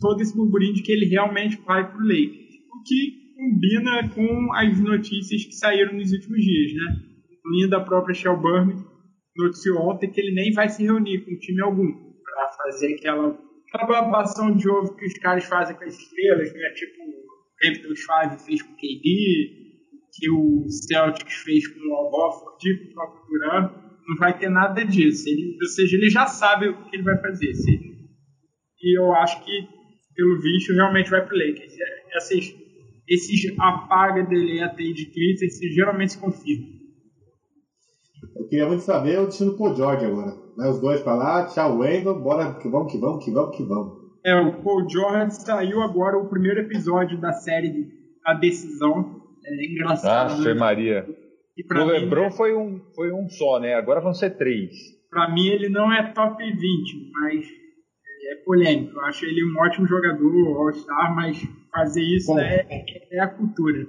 [0.00, 2.56] todo esse burburinho de que ele realmente vai pro Lakers.
[2.74, 7.02] O que combina com as notícias que saíram nos últimos dias, né?
[7.38, 8.84] Incluindo a própria Shelburne
[9.36, 11.86] noticiou ontem que ele nem vai se reunir com time algum
[12.24, 16.70] para fazer aquela, aquela babação de ovo que os caras fazem com as estrelas, né?
[16.74, 19.57] Tipo, o Hampton Schwab fez com o KD,
[20.18, 23.72] que o Celtics fez com o Horford, com o próprio Durant,
[24.08, 25.28] não vai ter nada disso.
[25.28, 27.52] Ele, ou seja, ele já sabe o que ele vai fazer.
[28.80, 29.68] E eu acho que,
[30.14, 31.74] pelo visto, realmente vai para o Lakers.
[32.14, 32.54] Essas,
[33.06, 36.78] esses apaga dele até de Twitter geralmente se confirmam.
[38.36, 40.34] Eu queria muito saber o destino do Paul George agora.
[40.56, 40.68] Né?
[40.68, 43.98] Os dois para lá, tchau Wendell, bora que vamos, que vamos, que vamos, que vamos.
[44.24, 47.88] É, o Paul George saiu agora o primeiro episódio da série
[48.24, 49.17] A Decisão.
[49.44, 50.42] É engraçado.
[50.42, 50.54] Ah, né?
[50.54, 51.06] Maria.
[51.70, 52.30] o LeBron né?
[52.30, 53.74] foi, um, foi um só, né?
[53.74, 54.74] Agora vão ser três.
[55.10, 57.46] Para mim ele não é top 20, mas
[58.30, 58.96] é polêmico.
[58.96, 62.66] Eu acho ele um ótimo jogador, All-Star, mas fazer isso é,
[63.10, 63.86] é a cultura.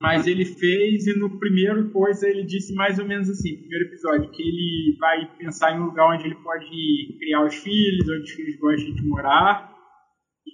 [0.00, 4.30] Mas ele fez e no primeiro coisa ele disse mais ou menos assim, primeiro episódio,
[4.30, 8.30] que ele vai pensar em um lugar onde ele pode criar os filhos, onde os
[8.30, 9.77] filhos gostam de morar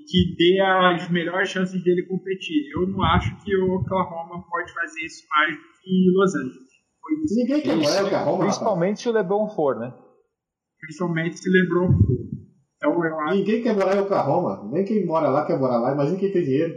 [0.06, 2.70] que dê as melhores chances dele competir.
[2.74, 6.64] Eu não acho que o Oklahoma pode fazer isso mais do que Los Angeles.
[7.36, 8.44] Ninguém quer morar em Oklahoma.
[8.44, 9.94] Principalmente se o LeBron for, né?
[10.80, 12.24] Principalmente se o LeBron for.
[12.76, 13.34] Então, eu acho...
[13.38, 14.70] Ninguém quer morar em Oklahoma.
[14.72, 15.92] Nem quem mora lá quer morar lá.
[15.92, 16.74] Imagina quem tem dinheiro.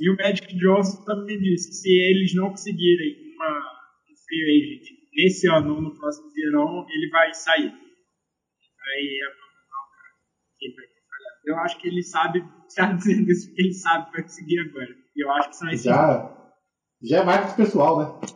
[0.00, 4.88] E o Magic Johnson também disse que se eles não conseguirem uma, um free agent
[5.14, 7.72] nesse ano ou no próximo verão, ele vai sair.
[8.86, 9.44] Aí é
[10.70, 10.93] vai
[11.46, 14.88] Eu acho que ele sabe, está dizendo isso porque ele sabe que vai conseguir agora.
[15.16, 15.84] E eu acho que são esses.
[15.84, 16.52] Já,
[17.02, 18.28] já é marketing pessoal, né?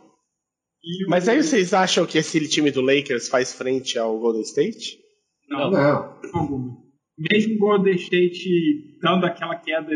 [1.07, 4.97] Mas aí vocês acham que esse time do Lakers faz frente ao Golden State?
[5.49, 6.19] Não, não.
[7.17, 9.91] Mesmo o Golden State dando aquela queda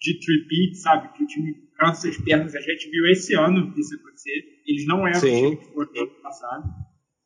[0.00, 1.16] de tripit, sabe?
[1.16, 2.54] Que o time cansa as pernas.
[2.54, 4.44] A gente viu esse ano isso acontecer.
[4.66, 5.28] Eles não eram Sim.
[5.28, 6.64] o time que foram ano passado.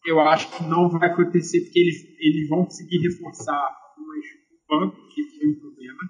[0.06, 3.76] Eu acho que não vai acontecer porque eles, eles vão conseguir reforçar
[4.72, 6.00] banco, que foi um problema.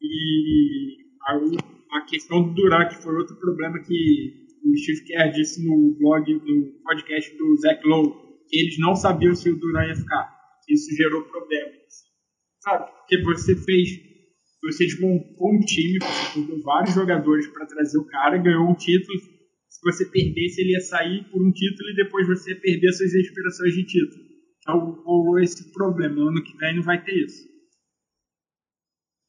[0.00, 5.66] E a, a questão do Duran, que foi outro problema que o Steve Kerr disse
[5.66, 8.10] no blog, no podcast do Zach Lowe,
[8.48, 10.34] que eles não sabiam se o Duran ia ficar.
[10.68, 11.78] Isso gerou problemas.
[12.60, 12.90] Sabe?
[13.00, 14.08] Porque você fez
[14.60, 19.16] você desmontou um time, você comprou vários jogadores para trazer o cara, ganhou um título.
[19.68, 23.14] Se você perdesse, ele ia sair por um título e depois você ia perder suas
[23.14, 24.28] inspirações de título.
[24.60, 26.28] Então, ou esse problema.
[26.28, 27.46] Ano que vem não vai ter isso.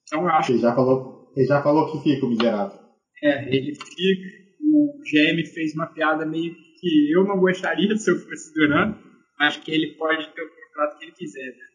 [0.09, 0.51] Então, eu acho.
[0.51, 2.79] Ele já falou, ele já falou que fica o miserável.
[3.23, 4.39] É, ele fica.
[4.61, 8.97] O GM fez uma piada meio que eu não gostaria se eu fosse Durant,
[9.37, 11.45] mas que ele pode ter o contrato que ele quiser.
[11.45, 11.65] Né?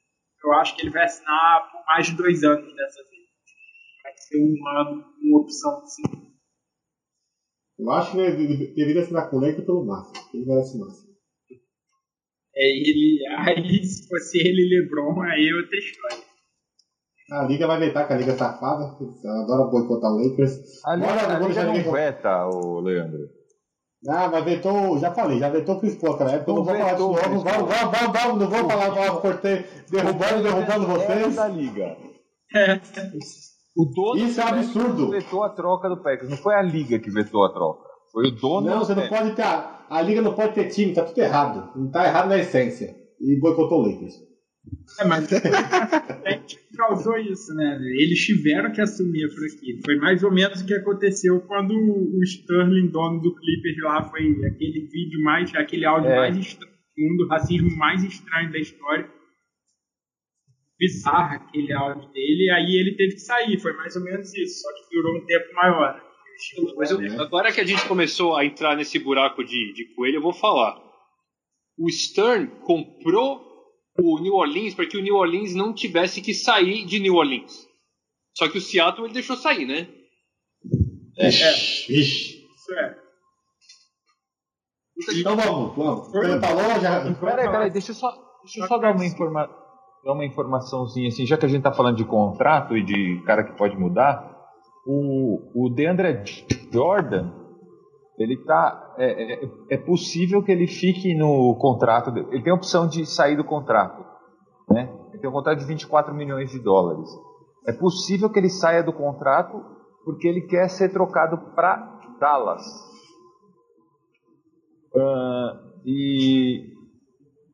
[0.45, 3.15] Eu acho que ele vai assinar por mais de dois anos dessa vez
[4.29, 6.03] ser uma, uma opção assim.
[7.79, 10.31] Eu acho que ele deveria assinar com o Lakers pelo máximo.
[10.33, 11.15] Ele merece máximo.
[12.57, 16.24] É, ele, aí, se fosse ele LeBron, aí é outra história.
[17.31, 18.97] A Liga vai vetar, que a Liga é safada.
[19.25, 20.85] Ela adora boicotar o Lakers.
[20.85, 23.21] A Liga, Bora, a Liga não veta, o Leandro.
[24.07, 26.53] Ah, mas vetou, já falei, já vetou o Chris Paul naquela época.
[26.53, 30.43] Não, não vou falar disso novo, vamos, vamos, vamos, não vou falar, vamos, cortei, derrubando,
[30.43, 31.37] derrubando vocês.
[31.37, 31.97] da Liga.
[32.55, 32.81] É.
[33.77, 35.11] O dono Isso é absurdo.
[35.11, 36.31] vetou a troca do Packers.
[36.31, 37.89] Não foi a liga que vetou a troca.
[38.13, 38.69] Foi o dono.
[38.69, 39.43] Não, você não pode ter.
[39.43, 41.73] A, a liga não pode ter time, tá tudo errado.
[41.75, 42.95] Não tá errado na essência.
[43.21, 44.15] E boicotou o Lakers.
[45.01, 45.29] É, mas
[46.77, 47.79] causou isso, né?
[47.97, 49.81] Eles tiveram que assumir por aqui.
[49.85, 54.23] Foi mais ou menos o que aconteceu quando o Sterling, dono do Clippers lá, foi
[54.47, 56.17] aquele vídeo mais, aquele áudio é.
[56.17, 59.09] mais estranho do mundo, racismo mais estranho da história
[60.79, 64.69] bizarra aquele áudio dele, aí ele teve que sair, foi mais ou menos isso, só
[64.75, 66.03] que durou um tempo maior.
[66.77, 70.23] Mas eu, agora que a gente começou a entrar nesse buraco de, de coelho, eu
[70.23, 70.83] vou falar.
[71.79, 73.54] O Stern comprou
[73.99, 77.69] o New Orleans para que o New Orleans não tivesse que sair de New Orleans.
[78.37, 79.89] Só que o Seattle ele deixou sair, né?
[81.17, 81.29] É, é.
[81.29, 82.45] Ixi.
[82.57, 82.99] Isso é.
[85.21, 86.15] Então vamos, vamos.
[86.15, 87.15] Ele falou, já.
[87.15, 88.11] Peraí, peraí, deixa eu só,
[88.43, 89.65] deixa eu só dar uma informação
[90.05, 93.43] dar uma informaçãozinha assim, já que a gente está falando de contrato e de cara
[93.43, 94.31] que pode mudar,
[94.87, 96.23] o, o DeAndre
[96.71, 97.33] Jordan,
[98.19, 102.87] ele tá, é, é, é, possível que ele fique no contrato, ele tem a opção
[102.87, 104.05] de sair do contrato,
[104.69, 104.93] né?
[105.11, 107.09] Ele tem um contrato de 24 milhões de dólares.
[107.67, 109.63] É possível que ele saia do contrato
[110.05, 111.77] porque ele quer ser trocado para
[112.21, 112.63] Dallas.
[114.95, 116.73] Uh, e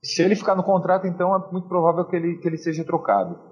[0.03, 3.49] Se ele ficar no contrato, então é muito provável que ele, que ele seja trocado.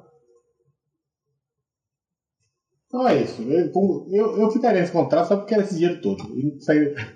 [2.89, 3.43] Então é isso.
[3.43, 3.71] Eu,
[4.11, 6.25] eu, eu ficaria nesse contrato só porque era esse dinheiro todo.
[6.25, 6.59] Eu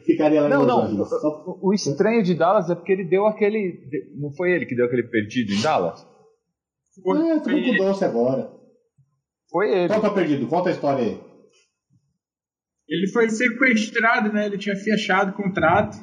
[0.05, 1.05] ficaria lá não, não.
[1.07, 1.59] Só...
[1.63, 3.81] O estranho de Dallas é porque ele deu aquele.
[4.15, 6.07] Não foi ele que deu aquele perdido em Dallas?
[7.03, 8.53] Foi, é, tudo com doce agora.
[9.51, 9.89] Foi ele.
[9.89, 10.47] Qual que é o perdido?
[10.47, 11.21] Conta a história aí.
[12.87, 14.45] Ele foi sequestrado, né?
[14.45, 15.97] Ele tinha fechado o contrato.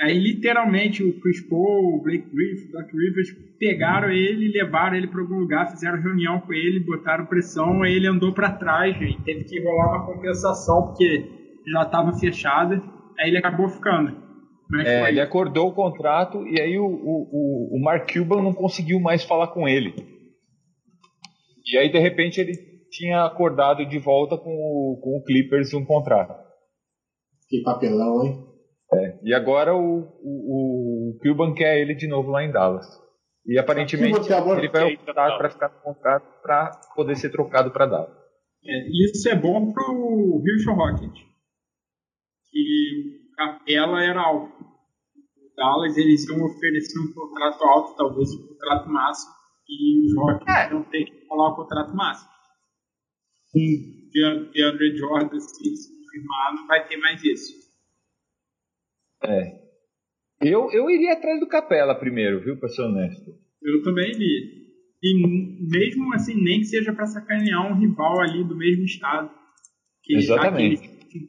[0.00, 5.06] Aí, literalmente, o Chris Paul, o Blake Griffin, o Doc Rivers pegaram ele, levaram ele
[5.06, 9.22] para algum lugar, fizeram reunião com ele, botaram pressão, aí ele andou para trás e
[9.22, 11.28] teve que rolar uma compensação porque
[11.70, 12.82] já estava fechada.
[13.18, 14.16] Aí ele acabou ficando.
[14.86, 19.22] É, ele acordou o contrato e aí o, o, o Mark Cuban não conseguiu mais
[19.22, 19.92] falar com ele.
[21.70, 22.54] E aí, de repente, ele
[22.90, 26.34] tinha acordado de volta com o, com o Clippers um contrato.
[27.48, 28.49] Que papelão, hein?
[28.92, 32.86] É, e agora o, o, o Cuban quer ele de novo lá em Dallas.
[33.46, 38.20] E aparentemente ele vai optar para ficar no contrato para poder ser trocado para Dallas.
[38.64, 41.14] É, isso é bom para o Houston Rocket.
[42.50, 44.52] Que Capela era alto.
[44.62, 49.32] O Dallas eles iam oferecer um contrato alto, talvez um contrato máximo.
[49.68, 50.70] E os Rockets é.
[50.70, 52.28] não tem que falar o contrato máximo.
[53.52, 57.59] Com o Andre Jordan, se confirmar, não vai ter mais isso.
[59.24, 59.60] É.
[60.42, 63.30] Eu, eu iria atrás do Capela primeiro, viu, pra ser honesto.
[63.62, 64.60] Eu também iria.
[65.02, 69.30] E mesmo assim, nem que seja para sacanear um rival ali do mesmo estado.
[70.02, 70.88] Que, Exatamente.
[71.10, 71.28] Que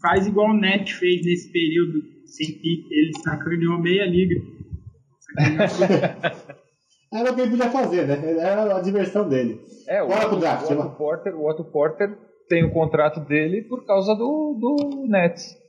[0.00, 2.88] faz igual o Net fez nesse período sem pique.
[2.92, 4.40] Ele sacaneou meia liga.
[7.12, 8.38] Era o que ele podia fazer, né?
[8.38, 9.60] Era a diversão dele.
[9.88, 12.16] É, o, Bora pro draft, o, Otto Porter, o Otto Porter
[12.48, 15.60] tem o contrato dele por causa do, do Nets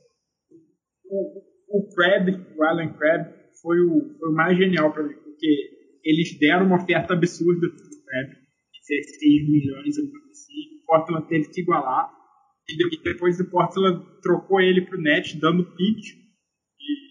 [1.12, 6.00] o, o Crab, o Alan Crab, foi o, foi o mais genial para mim, porque
[6.04, 8.42] eles deram uma oferta absurda para o Crab,
[8.88, 12.10] 16 milhões, eu assim, o Portland teve que igualar,
[12.68, 16.22] e depois o Portland trocou ele para o Net, dando pitch,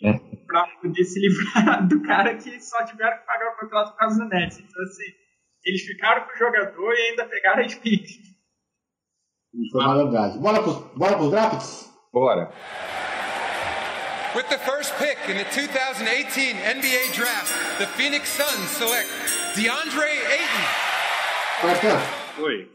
[0.03, 0.13] é.
[0.47, 4.23] para poder se livrar do cara que só tiveram que pagar o contrato por causa
[4.23, 4.59] do Nets.
[4.59, 5.13] Então, assim,
[5.63, 8.17] eles ficaram com o jogador e ainda pegaram as picks.
[9.71, 10.41] Foi malandragem.
[10.41, 11.91] Bora para bora pros drafts?
[12.11, 12.51] Bora.
[14.33, 19.09] With the first pick in the 2018 NBA Draft, the Phoenix Suns select
[19.55, 20.65] DeAndre Ayton.
[21.67, 21.99] Marcão.
[22.41, 22.69] Oi.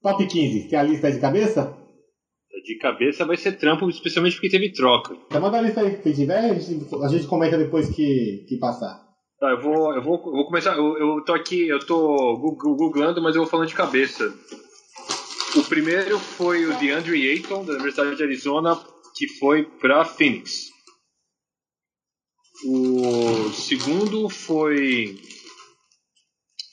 [0.00, 1.76] Top 15, tem a lista de cabeça?
[2.64, 5.16] De cabeça vai ser trampo, especialmente porque teve troca.
[5.26, 8.56] Então manda a lista aí, se tiver, a gente, a gente comenta depois que, que
[8.58, 9.00] passar.
[9.40, 10.76] Tá, eu vou, eu vou, eu vou começar.
[10.76, 14.32] Eu, eu tô aqui, eu tô googlando, mas eu vou falando de cabeça.
[15.56, 18.78] O primeiro foi o DeAndre Ayton, da Universidade de Arizona,
[19.20, 20.70] que foi para Phoenix.
[22.64, 25.20] O segundo foi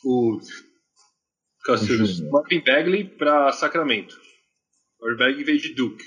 [0.01, 0.39] o
[2.31, 4.17] Marvin Bagley para Sacramento.
[5.01, 6.05] Marvin Bagley veio de Duke.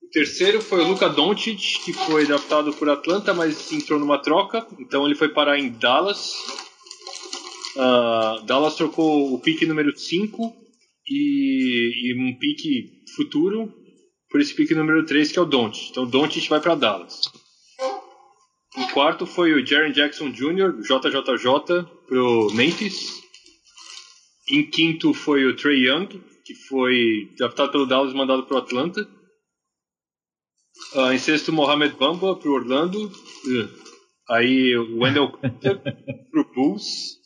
[0.00, 4.64] O terceiro foi o Luka Doncic, que foi draftado por Atlanta, mas entrou numa troca,
[4.78, 6.34] então ele foi parar em Dallas.
[7.74, 10.56] Uh, Dallas trocou o pique número 5
[11.08, 13.79] e, e um pique futuro
[14.30, 15.88] por esse pick número 3, que é o Don't.
[15.90, 17.22] Então Don't vai para Dallas.
[18.76, 23.20] O quarto foi o Jaren Jackson Jr., JJJ, pro Memphis.
[24.48, 26.06] Em quinto foi o Trey Young,
[26.44, 29.06] que foi draftado pelo Dallas e mandado pro Atlanta.
[30.94, 33.06] Uh, em sexto, Mohamed Bamba pro Orlando.
[33.06, 33.68] Uh,
[34.28, 35.80] aí o Wendell Carter
[36.30, 37.18] pro Bulls.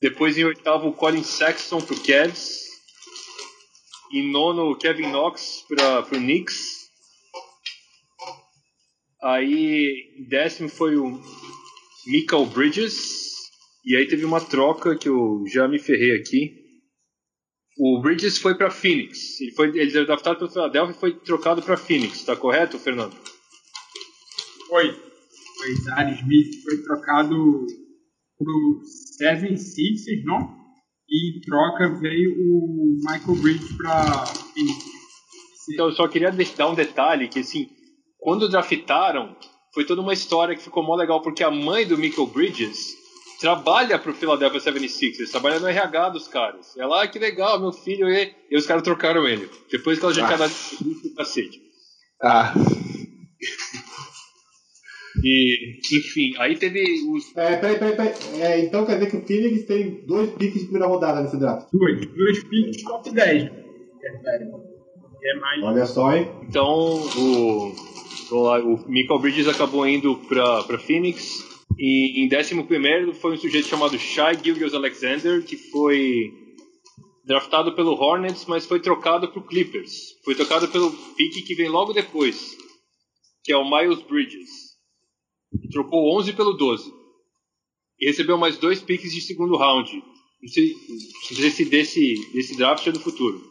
[0.00, 2.67] Depois em oitavo, o Colin Sexton pro Cavs.
[4.12, 6.88] Em nono, Kevin Knox para o Knicks.
[9.22, 11.20] Aí, em décimo foi o
[12.06, 13.28] Michael Bridges.
[13.84, 16.58] E aí teve uma troca que eu já me ferrei aqui.
[17.78, 19.40] O Bridges foi para Phoenix.
[19.40, 22.16] Ele foi ele adaptado para Philadelphia e foi trocado para Phoenix.
[22.18, 23.14] Está correto, Fernando?
[24.68, 24.92] Foi.
[24.92, 27.66] Foi Smith foi trocado
[28.36, 30.57] para o Seven Sixers, não?
[31.08, 34.24] E em troca veio o Michael Bridges para
[35.72, 37.68] Então, eu só queria dar um detalhe que, assim,
[38.18, 39.36] quando draftaram,
[39.72, 42.96] foi toda uma história que ficou mó legal, porque a mãe do Michael Bridges
[43.40, 46.76] trabalha pro Philadelphia 76ers, trabalha no RH dos caras.
[46.76, 49.48] Ela, ah, que legal, meu filho, e, e os caras trocaram ele.
[49.70, 51.60] Depois que ela já tinha dado o cacete.
[52.22, 52.52] Ah.
[55.22, 57.36] E, enfim, aí teve os.
[57.36, 58.14] É, peraí, peraí, peraí.
[58.40, 61.68] É, então quer dizer que o Phoenix tem dois piques de primeira rodada nesse draft?
[61.72, 63.50] Dois, dois piques top 10.
[65.22, 65.62] É mais.
[65.62, 66.28] Olha só, hein?
[66.42, 67.74] Então, o,
[68.30, 71.46] o Michael Bridges acabou indo pra, pra Phoenix.
[71.78, 76.32] E em 11 foi um sujeito chamado Shai Gilgeous Alexander, que foi
[77.24, 80.18] draftado pelo Hornets, mas foi trocado para o Clippers.
[80.24, 82.56] Foi trocado pelo pick que vem logo depois,
[83.44, 84.67] que é o Miles Bridges.
[85.72, 86.92] Trocou 11 pelo 12.
[88.00, 89.92] E recebeu mais dois picks de segundo round.
[90.40, 90.72] Não sei,
[91.30, 93.42] não sei se desse, desse draft é do futuro.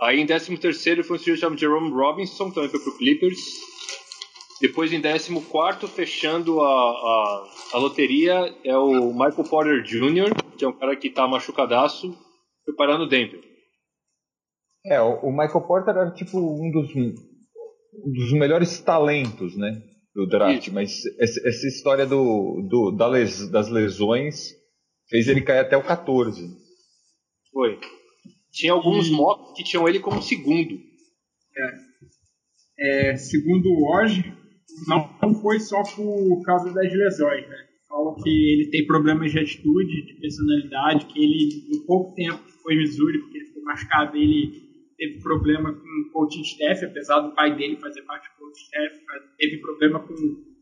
[0.00, 0.56] Aí em 13
[1.02, 3.40] foi um sujeito chamado Jerome Robinson, também foi pro Clippers.
[4.60, 10.68] Depois em 14, fechando a, a, a, loteria, é o Michael Porter Jr., que é
[10.68, 12.16] um cara que tá machucadaço,
[12.64, 13.40] preparando o Denver.
[14.86, 16.94] É, o, Michael Porter era tipo um dos,
[18.04, 19.82] um dos melhores talentos, né?
[20.14, 20.74] Do draft, Isso.
[20.74, 24.54] mas essa, essa, história do, do da les, das lesões
[25.10, 26.42] fez ele cair até o 14.
[27.52, 27.78] Foi.
[28.50, 29.10] Tinha alguns e...
[29.12, 30.74] mocks que tinham ele como segundo.
[32.78, 33.10] É.
[33.10, 34.34] é segundo o Orge,
[34.86, 37.66] não foi só por causa das lesões, né?
[37.88, 42.52] Fala que ele tem problemas de atitude, de personalidade, que ele, em pouco tempo que
[42.62, 44.65] foi Missouri, porque ele ficou machucado, ele
[44.96, 49.00] teve problema com o coaching staff, apesar do pai dele fazer parte do coaching staff,
[49.38, 50.14] teve problema com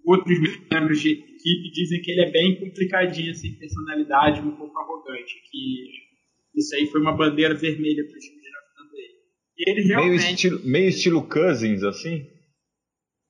[0.05, 0.39] outros
[0.71, 5.89] membros de equipe, dizem que ele é bem complicadinho, assim, personalidade, um pouco arrogante, que
[6.55, 9.15] isso aí foi uma bandeira vermelha para o time draftando ele.
[9.59, 10.23] E ele realmente...
[10.23, 12.27] Meio estilo, meio estilo Cousins, assim?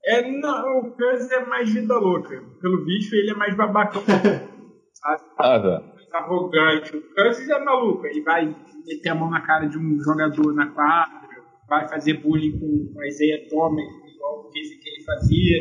[0.06, 2.42] É, não, o Cousins é mais vida louca.
[2.60, 4.02] Pelo visto, ele é mais babacão.
[4.92, 5.22] sabe?
[5.38, 5.93] Ah, tá.
[6.14, 6.96] Arrogante.
[6.96, 8.06] O Cousins é maluco.
[8.06, 8.46] Ele vai
[8.86, 11.28] meter a mão na cara de um jogador na quadra,
[11.68, 15.58] vai fazer bullying com o Isaiah Thomas, igual dizem que ele fazia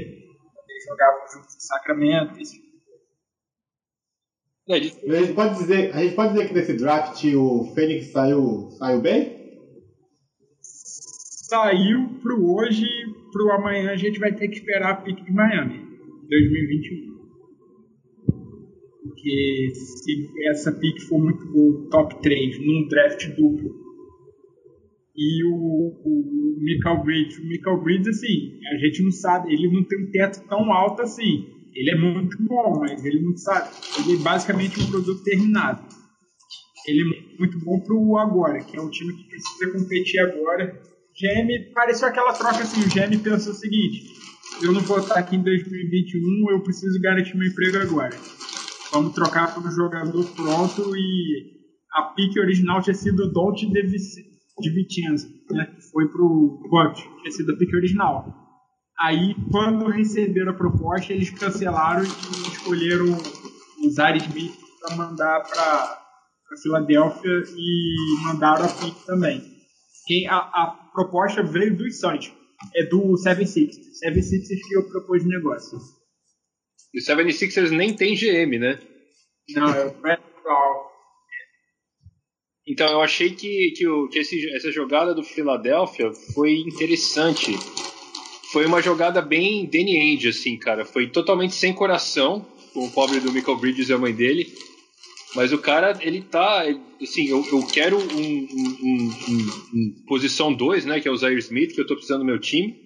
[0.54, 2.40] quando ele jogava junto em Sacramento.
[2.40, 2.74] Esse tipo
[4.66, 9.02] a gente pode dizer, a gente pode dizer que nesse draft o Fênix saiu, saiu
[9.02, 9.44] bem?
[10.62, 12.86] Saiu pro hoje,
[13.32, 15.80] pro amanhã a gente vai ter que esperar a pick de Miami,
[16.30, 17.13] 2021.
[19.14, 23.84] Porque se essa pick for muito boa, top 3, num draft duplo,
[25.16, 29.84] e o, o Michael Bridges, o Michael Bridges, assim, a gente não sabe, ele não
[29.84, 33.70] tem um teto tão alto assim ele é muito bom, mas ele não sabe.
[34.00, 35.84] Ele é basicamente um produto terminado.
[36.88, 40.82] Ele é muito bom pro agora, que é um time que precisa competir agora.
[41.16, 44.04] GM pareceu aquela troca assim, o GM pensou o seguinte,
[44.64, 48.16] eu não vou estar aqui em 2021, eu preciso garantir meu emprego agora.
[48.94, 51.54] Vamos trocar por um jogador pronto e
[51.94, 55.66] a pique original tinha sido o Dolce de Vicenza, né?
[55.66, 58.32] Que foi pro Bucks, tinha sido a pique original.
[59.00, 63.06] Aí, quando receberam a proposta, eles cancelaram e escolheram
[63.84, 65.98] o Zari Smith para mandar para
[66.62, 69.42] Filadélfia e mandaram a pick também.
[70.06, 72.32] Quem, a, a proposta veio dos Suns,
[72.76, 73.76] é do 76ers.
[74.06, 75.80] 76ers que eu propus o negócio.
[76.94, 78.80] E o 76ers nem tem GM, né?
[79.50, 80.22] Não, é o Brett
[82.68, 87.58] Então eu achei que, que, o, que esse, essa jogada do Philadelphia foi interessante
[88.54, 90.86] foi uma jogada bem Danny Ainge, assim, cara.
[90.86, 94.48] Foi totalmente sem coração, com o pobre do Michael Bridges e a mãe dele.
[95.36, 96.64] Mas o cara, ele tá.
[97.02, 98.50] Assim, eu, eu quero um, um,
[98.84, 101.00] um, um posição 2, né?
[101.00, 102.83] Que é o Zaire Smith, que eu tô precisando do meu time.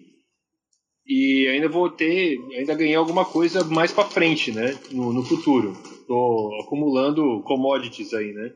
[1.08, 2.38] E ainda vou ter.
[2.58, 4.78] Ainda ganhei alguma coisa mais pra frente, né?
[4.92, 5.74] No, no futuro.
[6.06, 8.52] Tô acumulando commodities aí, né?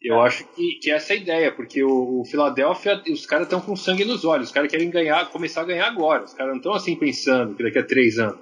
[0.00, 0.26] Eu é.
[0.26, 3.74] acho que, que essa é a ideia, porque o, o Philadelphia, os caras estão com
[3.74, 6.24] sangue nos olhos, os caras querem ganhar, começar a ganhar agora.
[6.24, 8.38] Os caras não estão assim pensando que daqui a três anos.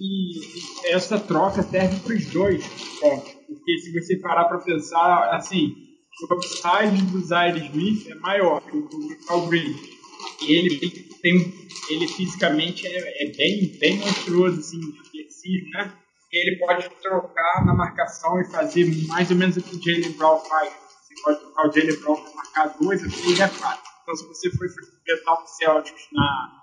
[0.00, 2.64] E essa troca serve para os dois
[3.00, 3.32] pontos.
[3.48, 5.74] Porque se você parar para pensar, assim,
[6.22, 9.97] o upside do Zaire Smith é maior que o do Bridges.
[10.40, 10.78] Ele
[11.22, 15.92] tem, ele fisicamente é, é bem, bem monstruoso, assim, flexível, né?
[16.32, 20.38] ele pode trocar na marcação e fazer mais ou menos o que o Jalen Brown
[20.40, 20.70] faz.
[20.70, 23.82] Você pode trocar o Jalen Brown para marcar dois ou três é fácil.
[24.02, 26.62] Então, se você for enfrentar o Celtics na,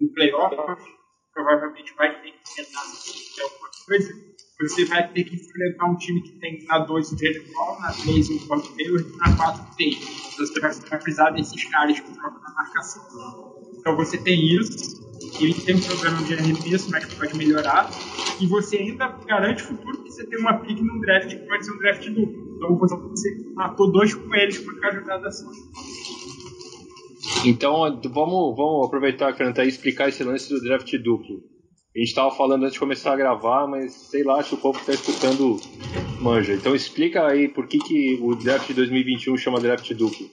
[0.00, 0.56] no playoff,
[1.32, 4.27] provavelmente vai ter que enfrentar alguma coisa.
[4.60, 8.30] Você vai ter que enfrentar um time que tem na 2 o Brown, na 3
[8.30, 9.98] o Bob Taylor e na 4 o Tate.
[10.34, 13.02] Então, você vai precisar desses caras que trocam na marcação.
[13.78, 15.08] Então, você tem isso
[15.40, 17.88] ele tem um problema de arremesso, mas pode melhorar.
[18.40, 21.64] E você ainda garante o futuro que você tem uma pick num draft que pode
[21.64, 22.54] ser um draft duplo.
[22.56, 25.46] Então você matou dois coelhos com a jogada assim.
[27.44, 31.42] Então vamos, vamos aproveitar, Canta, e explicar esse lance do draft duplo.
[31.98, 34.78] A gente estava falando antes de começar a gravar, mas sei lá se o povo
[34.78, 35.60] está escutando
[36.20, 36.54] manja.
[36.54, 40.30] Então explica aí por que, que o draft de 2021 chama draft duplo.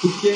[0.00, 0.32] Porque,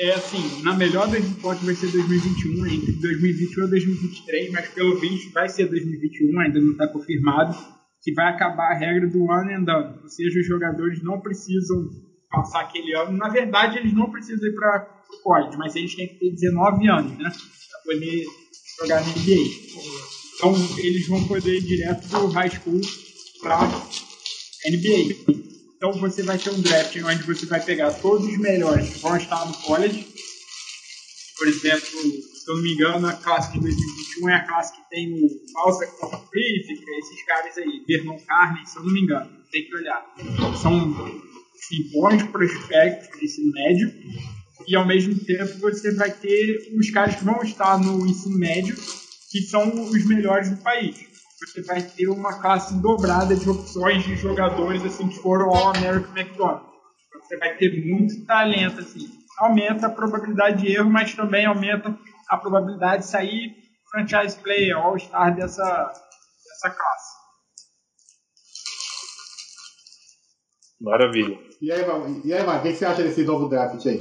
[0.00, 4.96] é assim, na melhor das hipóteses vai ser 2021, entre 2021 e 2023, mas pelo
[4.96, 7.54] visto vai ser 2021, ainda não está confirmado,
[8.02, 9.98] que vai acabar a regra do one and done.
[10.02, 11.90] Ou seja, os jogadores não precisam
[12.30, 13.18] passar aquele ano.
[13.18, 16.88] Na verdade, eles não precisam ir para o college, mas eles têm que ter 19
[16.88, 17.30] anos, né?
[17.30, 18.24] Para poder
[18.82, 19.62] jogar na NBA.
[20.34, 22.80] Então, eles vão poder ir direto do high school
[23.40, 23.68] para
[24.70, 25.42] NBA.
[25.76, 29.16] Então você vai ter um draft onde você vai pegar todos os melhores que vão
[29.16, 30.06] estar no college.
[31.36, 34.90] Por exemplo, se eu não me engano, a classe de 2021 é a classe que
[34.90, 39.64] tem o Falsa Prolifica, esses caras aí, Vernon Carney, se eu não me engano, tem
[39.64, 40.14] que olhar.
[40.62, 41.04] São
[41.56, 43.92] assim, bons prospectos de ensino médio
[44.66, 48.76] e ao mesmo tempo você vai ter os caras que vão estar no ensino médio
[49.30, 51.12] que são os melhores do país
[51.46, 56.16] você vai ter uma classe dobrada de opções de jogadores assim que foram ao American
[56.16, 56.70] McDonald's.
[57.20, 59.10] Você vai ter muito talento assim.
[59.38, 61.98] Aumenta a probabilidade de erro, mas também aumenta
[62.28, 63.56] a probabilidade de sair
[63.90, 67.22] franchise player, all-star dessa, dessa classe.
[70.80, 71.38] Maravilha.
[71.60, 71.80] E aí,
[72.24, 73.98] e aí, Marcos, o que você acha desse novo draft aí?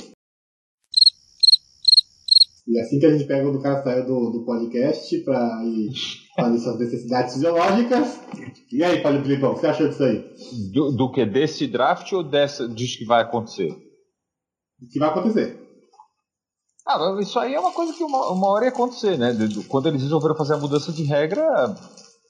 [2.72, 5.92] E assim que a gente pega o cara saiu do, do podcast para ir
[6.34, 8.22] fazer suas necessidades fisiológicas.
[8.72, 10.24] E aí, Paulo Filipão, o que você achou disso aí?
[10.72, 11.26] Do, do que?
[11.26, 13.72] Desse draft ou dessa, disso que vai acontecer?
[14.82, 15.60] O que vai acontecer.
[16.88, 19.38] Ah, isso aí é uma coisa que uma, uma hora ia acontecer, né?
[19.68, 21.46] Quando eles resolveram fazer a mudança de regra,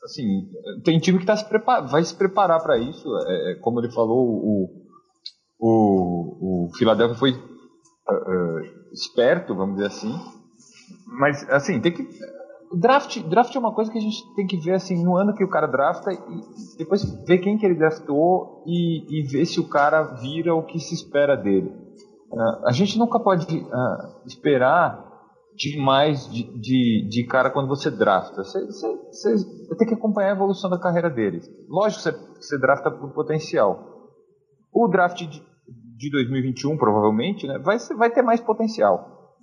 [0.04, 0.50] assim,
[0.84, 3.08] tem time que tá se prepar, vai se preparar para isso.
[3.28, 4.88] É, é, como ele falou, o,
[5.60, 7.51] o, o Philadelphia foi
[8.10, 10.14] uh, esperto, vamos dizer assim.
[11.08, 12.08] Mas, assim, tem que.
[12.74, 15.44] Draft, draft é uma coisa que a gente tem que ver assim no ano que
[15.44, 19.68] o cara drafta e depois ver quem que ele draftou e, e ver se o
[19.68, 21.70] cara vira o que se espera dele.
[22.32, 25.12] Uh, a gente nunca pode uh, esperar
[25.54, 28.42] demais de, de, de, cara quando você drafta.
[28.42, 29.36] Você,
[29.78, 31.46] tem que acompanhar a evolução da carreira deles.
[31.68, 34.10] Lógico que você, você drafta por potencial.
[34.74, 35.44] O draft de,
[36.02, 39.38] de 2021, provavelmente, né, vai, vai ter mais potencial.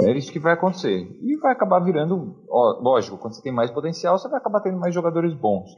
[0.00, 1.08] É isso que vai acontecer.
[1.22, 4.78] E vai acabar virando, ó, lógico, quando você tem mais potencial, você vai acabar tendo
[4.78, 5.70] mais jogadores bons.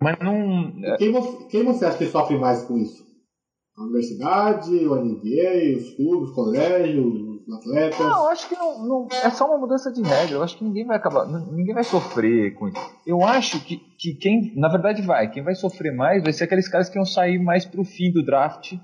[0.00, 0.72] Mas não.
[0.84, 3.06] É quem você, quem você acha que sofre mais com isso?
[3.76, 7.06] A universidade, o NBA, os clubes, os colégios,
[7.46, 7.98] os atletas?
[8.00, 10.36] Não, eu acho que não, não, é só uma mudança de regra.
[10.36, 11.26] Eu acho que ninguém vai acabar.
[11.26, 12.76] Ninguém vai sofrer com isso.
[13.06, 14.52] Eu acho que, que quem.
[14.56, 15.30] Na verdade, vai.
[15.30, 18.24] Quem vai sofrer mais vai ser aqueles caras que vão sair mais pro fim do
[18.24, 18.74] draft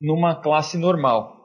[0.00, 1.36] numa classe normal.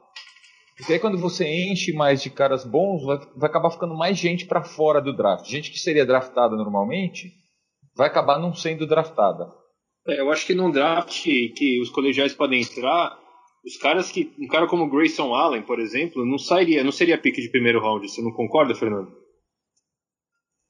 [0.76, 4.46] Porque aí quando você enche mais de caras bons, vai, vai acabar ficando mais gente
[4.46, 5.46] para fora do draft.
[5.48, 7.32] Gente que seria draftada normalmente,
[7.96, 9.46] vai acabar não sendo draftada.
[10.06, 13.18] É, eu acho que num draft que os colegiais podem entrar,
[13.64, 14.32] os caras que.
[14.38, 18.08] Um cara como Grayson Allen, por exemplo, não sairia, não seria pique de primeiro round.
[18.08, 19.10] Você não concorda, Fernando?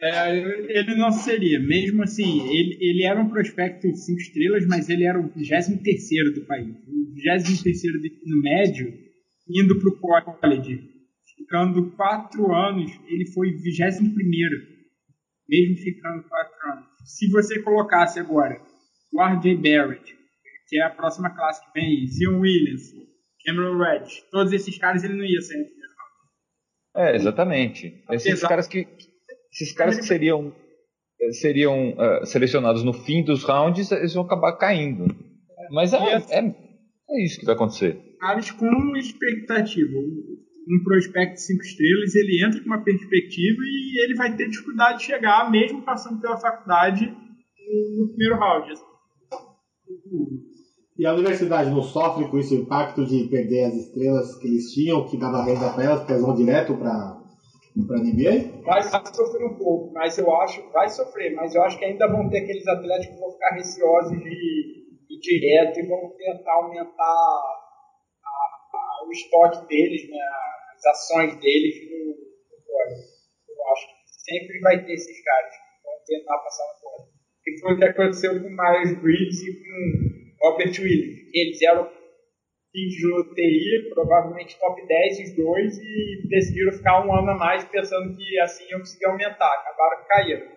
[0.00, 0.36] É,
[0.78, 1.58] ele não seria.
[1.58, 6.34] Mesmo assim, ele, ele era um prospecto de 5 estrelas, mas ele era o 23
[6.34, 6.68] do país.
[6.68, 7.82] O 23
[8.26, 8.92] no médio,
[9.48, 10.96] indo para o college.
[11.38, 14.12] Ficando 4 anos, ele foi 21
[15.48, 16.86] mesmo ficando 4 anos.
[17.04, 18.60] Se você colocasse agora
[19.12, 19.56] o R.J.
[19.56, 20.14] Barrett,
[20.68, 22.82] que é a próxima classe que vem aí, Zion Williams,
[23.44, 25.64] Cameron Reddish, todos esses caras ele não ia ser.
[26.96, 28.02] É, exatamente.
[28.10, 28.86] Esses caras que
[29.56, 30.52] esses caras que seriam,
[31.18, 35.06] eh, seriam uh, selecionados no fim dos rounds, eles vão acabar caindo.
[35.70, 36.54] Mas é, é,
[37.10, 37.98] é isso que vai acontecer.
[38.20, 39.98] Caras com expectativa.
[40.68, 44.98] Um prospecto de 5 estrelas, ele entra com uma perspectiva e ele vai ter dificuldade
[44.98, 48.74] de chegar, mesmo passando pela faculdade, no primeiro round.
[50.98, 55.06] E a universidade não sofre com esse impacto de perder as estrelas que eles tinham,
[55.06, 57.15] que dava renda para elas, porque elas vão direto para
[57.84, 58.62] para NBA?
[58.62, 62.28] Vai, sofrer um pouco, mas eu acho, vai sofrer, mas eu acho que ainda vão
[62.30, 68.28] ter aqueles atletas que vão ficar receosos de ir direto e vão tentar aumentar a,
[68.72, 70.18] a, o estoque deles, né,
[70.74, 72.82] as ações deles no, no
[73.48, 73.94] Eu acho que
[74.30, 77.08] sempre vai ter esses caras que vão tentar passar no fora.
[77.46, 81.30] E foi o que aconteceu com o Miles Bridges e com o Robert Williams.
[81.32, 81.90] Eles eram
[82.84, 88.14] de loteria, provavelmente top 10 os dois, e decidiram ficar um ano a mais pensando
[88.14, 89.52] que assim iam conseguir aumentar.
[89.52, 90.56] Acabaram caindo.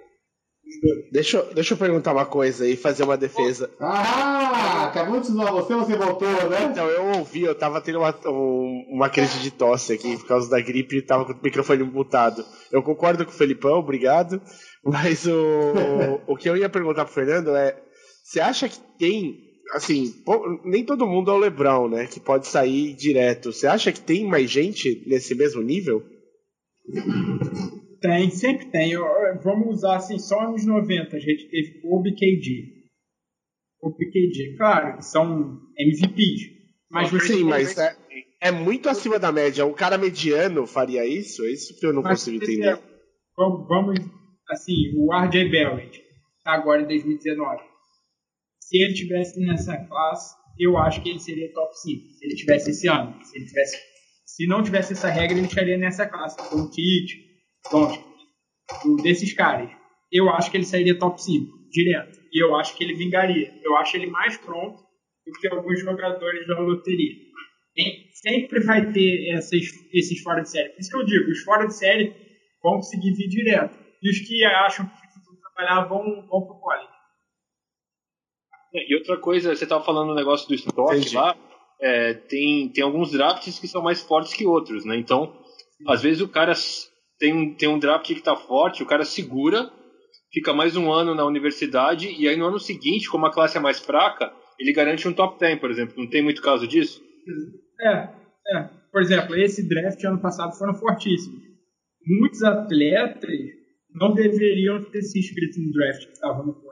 [1.11, 3.71] Deixa, eu, deixa eu perguntar uma coisa e fazer uma defesa.
[3.79, 6.69] Ah, acabou de zoar você você voltou, né?
[6.69, 8.13] Então, eu ouvi, eu tava tendo uma,
[8.87, 12.45] uma crise de tosse aqui por causa da gripe e tava com o microfone mutado.
[12.71, 14.39] Eu concordo com o Felipão, obrigado.
[14.83, 15.73] Mas o,
[16.27, 17.75] o que eu ia perguntar pro Fernando é:
[18.23, 20.13] você acha que tem assim,
[20.65, 22.05] nem todo mundo é o Lebron, né?
[22.07, 23.51] Que pode sair direto.
[23.51, 26.03] Você acha que tem mais gente nesse mesmo nível?
[28.01, 28.93] Tem, sempre tem.
[29.43, 32.79] Vamos usar assim, só nos 90 a gente teve Kobe e KD.
[33.79, 36.59] Kobe e KD, claro, são MVPs.
[36.89, 37.95] Mas você Sim, mas é,
[38.41, 39.65] é, muito acima da média.
[39.65, 41.45] Um cara mediano faria isso?
[41.45, 42.69] É isso que eu não mas consigo entender.
[42.69, 42.79] É,
[43.37, 43.99] vamos,
[44.49, 46.01] assim, o RJ Barrett,
[46.43, 47.69] agora em 2019.
[48.69, 52.09] Se ele tivesse nessa classe, eu acho que ele seria top 5.
[52.11, 53.19] Se ele tivesse esse ano.
[53.23, 53.77] Se ele tivesse
[54.25, 56.37] se não tivesse essa regra, ele estaria nessa classe.
[56.49, 57.17] Com Tite,
[59.01, 59.71] desses caras.
[60.11, 62.19] Eu acho que ele sairia top 5, direto.
[62.31, 63.51] E eu acho que ele vingaria.
[63.63, 64.83] Eu acho ele mais pronto
[65.25, 67.15] do que alguns jogadores da loteria.
[68.13, 69.61] Sempre vai ter essas,
[69.91, 70.69] esses fora de série.
[70.69, 72.13] Por isso que eu digo, os fora de série
[72.61, 73.79] vão conseguir vir direto.
[74.01, 76.88] E os que acham que precisam trabalhar vão, vão pro college.
[78.73, 81.35] E outra coisa, você estava falando no negócio do estoque lá,
[81.81, 84.97] é, tem, tem alguns drafts que são mais fortes que outros, né?
[84.97, 85.33] Então,
[85.87, 86.53] às vezes o cara
[87.17, 89.71] tem, tem um draft que está forte, o cara segura,
[90.31, 93.61] fica mais um ano na universidade, e aí no ano seguinte, como a classe é
[93.61, 95.95] mais fraca, ele garante um top 10, por exemplo.
[95.97, 97.01] Não tem muito caso disso?
[97.81, 98.09] É,
[98.55, 98.69] é.
[98.91, 101.39] Por exemplo, esse draft ano passado foram fortíssimos.
[102.05, 103.31] Muitos atletas
[103.93, 106.68] não deveriam ter se inscrito no draft que estava no.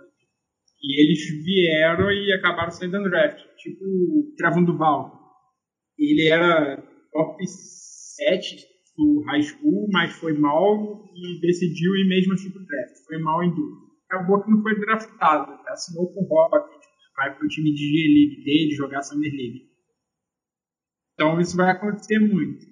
[0.82, 5.12] E eles vieram e acabaram saindo no draft tipo o Travão Duval.
[5.98, 6.78] Ele era
[7.12, 8.66] top 7
[8.98, 12.96] do high school, mas foi mal e decidiu ir mesmo assim pro draft.
[13.08, 13.88] Foi mal em dúvida.
[14.10, 16.82] Acabou que não foi draftado, assinou com o Rocket,
[17.16, 19.68] vai pro time de G-League dele jogar Summer League.
[21.14, 22.66] Então isso vai acontecer muito.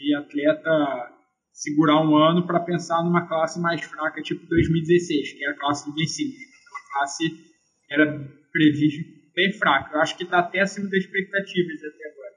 [0.00, 1.14] E atleta
[1.52, 5.88] segurar um ano para pensar numa classe mais fraca, tipo 2016, que é a classe
[5.88, 6.34] do vencidos.
[6.34, 7.49] A classe
[7.90, 8.06] era
[8.52, 9.94] prevista bem fraco.
[9.94, 12.30] Eu acho que está até acima das expectativas até agora.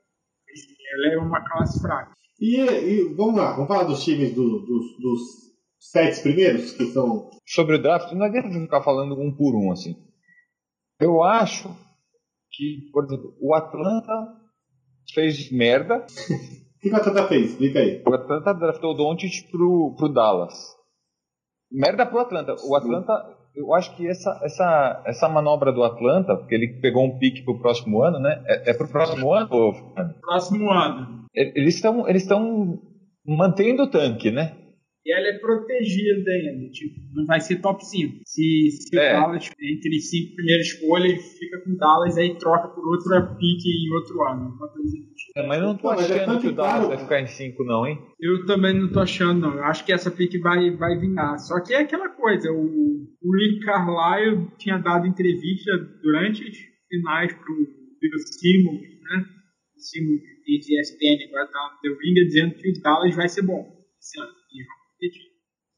[0.94, 2.14] Ela é uma classe fraca.
[2.40, 5.22] E, e vamos lá, vamos falar dos times do, dos, dos
[5.80, 7.30] sete primeiros, que são.
[7.46, 9.96] Sobre o draft, não adianta ficar falando um por um assim.
[11.00, 11.70] Eu acho
[12.52, 14.14] que, por exemplo, o Atlanta
[15.14, 16.06] fez merda.
[16.78, 17.52] o que o Atlanta fez?
[17.52, 18.04] Explica aí.
[18.06, 20.54] O Atlanta draftou o Doncic pro, pro Dallas.
[21.72, 22.56] Merda pro Atlanta.
[22.64, 27.18] O Atlanta eu acho que essa, essa, essa manobra do Atlanta, porque ele pegou um
[27.18, 28.44] pique para o próximo ano, né?
[28.48, 29.48] É, é para o próximo ano?
[29.52, 29.74] Ou...
[30.22, 31.26] Próximo ano.
[31.36, 32.28] Eles estão eles
[33.26, 34.56] mantendo o tanque, né?
[35.06, 38.22] E ela é protegida ainda, tipo, não vai ser top 5.
[38.26, 39.18] Se, se é.
[39.18, 43.94] o Dallas, entre cinco primeiras escolhas, fica com Dallas, aí troca por outro pique em
[43.94, 44.58] outro ano.
[45.36, 47.86] É, mas não tô Pô, é achando que o Dallas vai ficar em 5 não,
[47.86, 48.00] hein?
[48.18, 49.54] Eu também não tô achando, não.
[49.56, 51.38] Eu acho que essa pique vai, vai vingar.
[51.38, 52.64] Só que é aquela coisa, o,
[53.22, 59.26] o Rick Carlisle tinha dado entrevista durante os finais pro Bill Simmons, né?
[59.76, 63.42] O Simmons de ESPN agora tá no The Ring, dizendo que o Dallas vai ser
[63.42, 63.66] bom
[64.00, 64.43] esse ano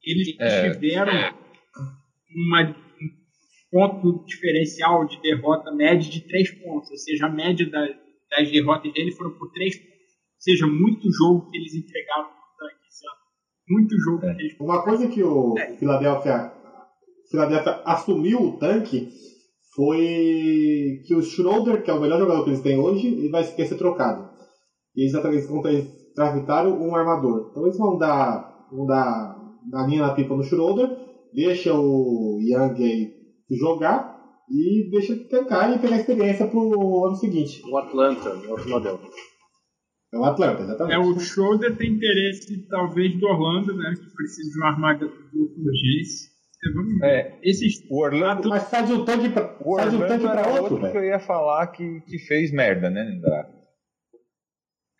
[0.04, 0.72] eles é.
[0.72, 1.14] tiveram
[2.36, 3.10] uma, um
[3.72, 8.94] ponto diferencial de derrota média de 3 pontos, ou seja, a média da, das derrotas
[8.94, 9.96] dele foram por 3 pontos.
[9.96, 13.18] Ou seja, muito jogo que eles entregaram no tanque esse ano.
[13.68, 14.36] Muito jogo é.
[14.36, 15.76] que eles Uma coisa que o é.
[15.78, 16.52] Philadelphia,
[17.32, 19.10] Philadelphia assumiu o tanque
[19.76, 23.44] foi que o Schroeder, que é o melhor jogador que eles têm hoje, ele vai
[23.44, 24.30] ser trocado.
[24.96, 25.14] E eles,
[25.66, 27.50] eles draftaram um armador.
[27.52, 29.36] Então eles vão dar, vão dar
[29.74, 30.90] a linha na pipa no Schroeder,
[31.34, 33.14] deixa o Young aí
[33.52, 34.16] jogar
[34.50, 37.62] e deixa tancar e pegar experiência pro ano seguinte.
[37.70, 39.10] O Atlanta, é o Philadelphia.
[40.14, 40.96] É o Atlanta, exatamente.
[40.96, 43.94] É, o Schroeder tem interesse, talvez, do Orlando, né?
[43.96, 46.36] Que precisa de uma armada de urgência.
[47.04, 51.04] É, esses, o Orlando, mas sai de um tanque um pra outro, outro que eu
[51.04, 53.22] ia falar que, que fez merda, né, no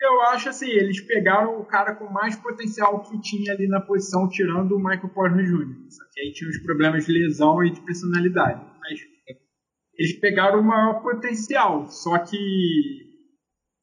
[0.06, 4.28] eu acho assim, eles pegaram o cara com mais potencial que tinha ali na posição,
[4.30, 5.90] tirando o Michael Porter Jr.
[5.90, 8.62] Só que aí tinha os problemas de lesão e de personalidade.
[8.80, 9.00] Mas
[9.98, 12.38] eles pegaram o maior potencial, só que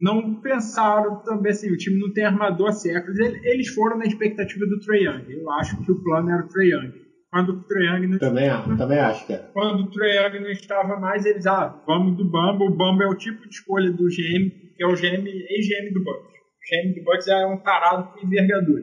[0.01, 3.19] não pensaram também assim, o time não tem armador há séculos.
[3.19, 5.31] Eles foram na expectativa do Trae Young.
[5.31, 7.02] Eu acho que o plano era o Trae Young.
[7.33, 9.39] Quando o não também, estava, também acho que é.
[9.55, 12.65] Quando o não estava mais, eles, ah, vamos do Bamba.
[12.65, 16.03] O Bamba é o tipo de escolha do GM que é o GM, ex-GM do
[16.03, 16.33] Bucks.
[16.33, 18.83] O GM do Bucks é um parado com envergadura.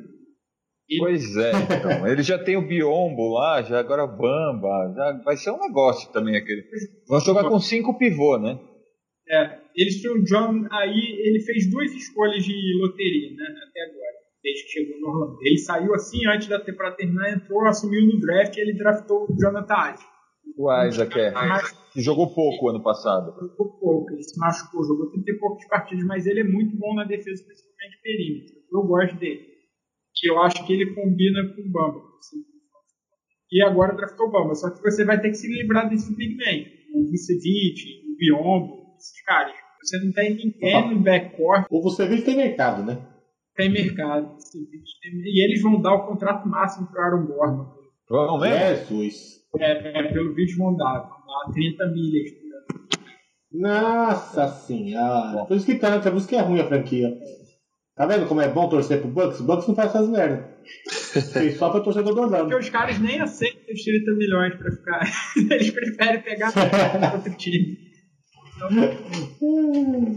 [0.98, 2.08] Pois é, então.
[2.08, 6.12] ele já tem o Biombo lá, já agora o Bamba, já vai ser um negócio
[6.12, 6.64] também aquele.
[7.08, 8.60] Vão jogar com cinco pivô, né?
[9.30, 14.09] É, eles tinham o John aí, ele fez duas escolhas de loteria, né, até agora,
[14.44, 15.38] desde que chegou no Orlando.
[15.42, 19.36] Ele saiu assim antes da temporada terminar, entrou, assumiu no draft e ele draftou o
[19.40, 20.04] Jonathan Isaac,
[20.58, 21.34] O Isaac é.
[21.94, 23.34] Que jogou pouco ano passado.
[23.40, 26.94] Jogou pouco, ele se machucou, jogou 30 e poucos partidas, mas ele é muito bom
[26.96, 28.56] na defesa, principalmente perímetro.
[28.72, 29.48] Eu gosto dele.
[30.16, 32.02] Que eu acho que ele combina com o Bamba.
[33.52, 34.54] E agora draftou o Bamba.
[34.54, 36.66] Só que você vai ter que se livrar desse big man.
[36.94, 39.56] O Vucevic, o Biombo, esses caras.
[39.82, 41.66] Você não tem ninguém no backcourt.
[41.70, 43.02] O Vucevic tem mercado, né?
[43.60, 44.38] Tem mercado.
[44.56, 47.66] E eles vão dar o contrato máximo para Aaron Gordon.
[48.08, 48.88] Provavelmente.
[48.88, 49.16] Jesus.
[49.60, 51.00] É, é, pelo vídeo vão dar.
[51.02, 52.32] Vão dar 30 milhas
[53.52, 55.46] Nossa senhora.
[55.46, 57.10] Por isso que tá, por isso que é ruim a franquia.
[57.98, 59.42] Tá vendo como é bom torcer pro Bucks?
[59.42, 60.58] O Bucks não faz essas merda.
[61.34, 62.44] Fez só pra torcedor do Orlando.
[62.44, 65.02] Porque os caras nem aceitam os 30 milhões pra ficar.
[65.52, 66.54] Eles preferem pegar
[67.14, 67.89] outro time.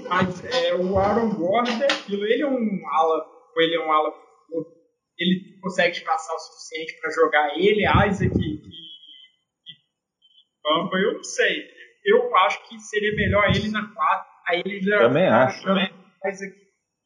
[0.09, 2.25] Mas é, o Aaron Gordon é aquilo.
[2.25, 3.25] Ele é um ala.
[3.57, 4.13] Ele é um ala.
[5.19, 8.63] Ele consegue passar o suficiente pra jogar ele, Isaac e, e,
[10.63, 10.97] Pampa.
[10.97, 11.65] Eu não sei.
[12.05, 14.27] Eu acho que seria melhor ele na 4.
[14.49, 14.99] Aí ele já.
[14.99, 15.63] Também acho.
[16.27, 16.63] Isaac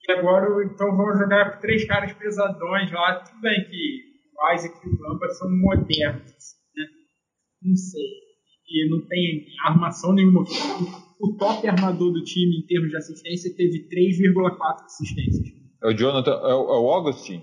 [0.09, 3.24] e agora, então, vão jogar com três caras pesadões lá.
[3.24, 4.03] Tudo bem que
[4.39, 6.32] o Isaac e o Lampa são modernos,
[6.76, 6.84] né?
[7.62, 8.09] Não sei.
[8.68, 10.45] E não tem armação nenhuma.
[11.20, 15.48] O top armador do time em termos de assistência teve 3,4 assistências.
[15.82, 17.42] É o Jonathan, é o, é o Augustin?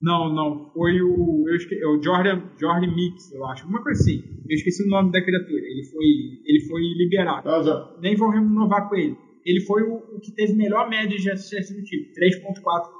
[0.00, 0.70] Não, não.
[0.72, 3.66] Foi o, eu esque, é o Jordan, Jordan Mix, eu acho.
[3.66, 4.22] Uma coisa assim.
[4.48, 5.62] Eu esqueci o nome da criatura.
[5.62, 6.04] Ele foi,
[6.44, 7.48] ele foi liberado.
[7.48, 11.30] Ah, Nem vou renovar com ele ele foi o, o que teve melhor média de
[11.30, 12.96] assistência do time, 3.4.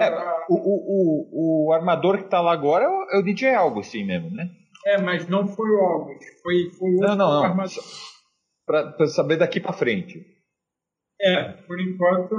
[0.00, 4.04] É, o, o, o, armador que está lá agora é o, é o DJ Augustin
[4.04, 4.48] mesmo, né?
[4.86, 7.44] É, mas não foi o August, foi, foi o não, não, não.
[7.44, 7.82] armador.
[8.66, 10.26] Para saber daqui para frente.
[11.20, 12.34] É, por enquanto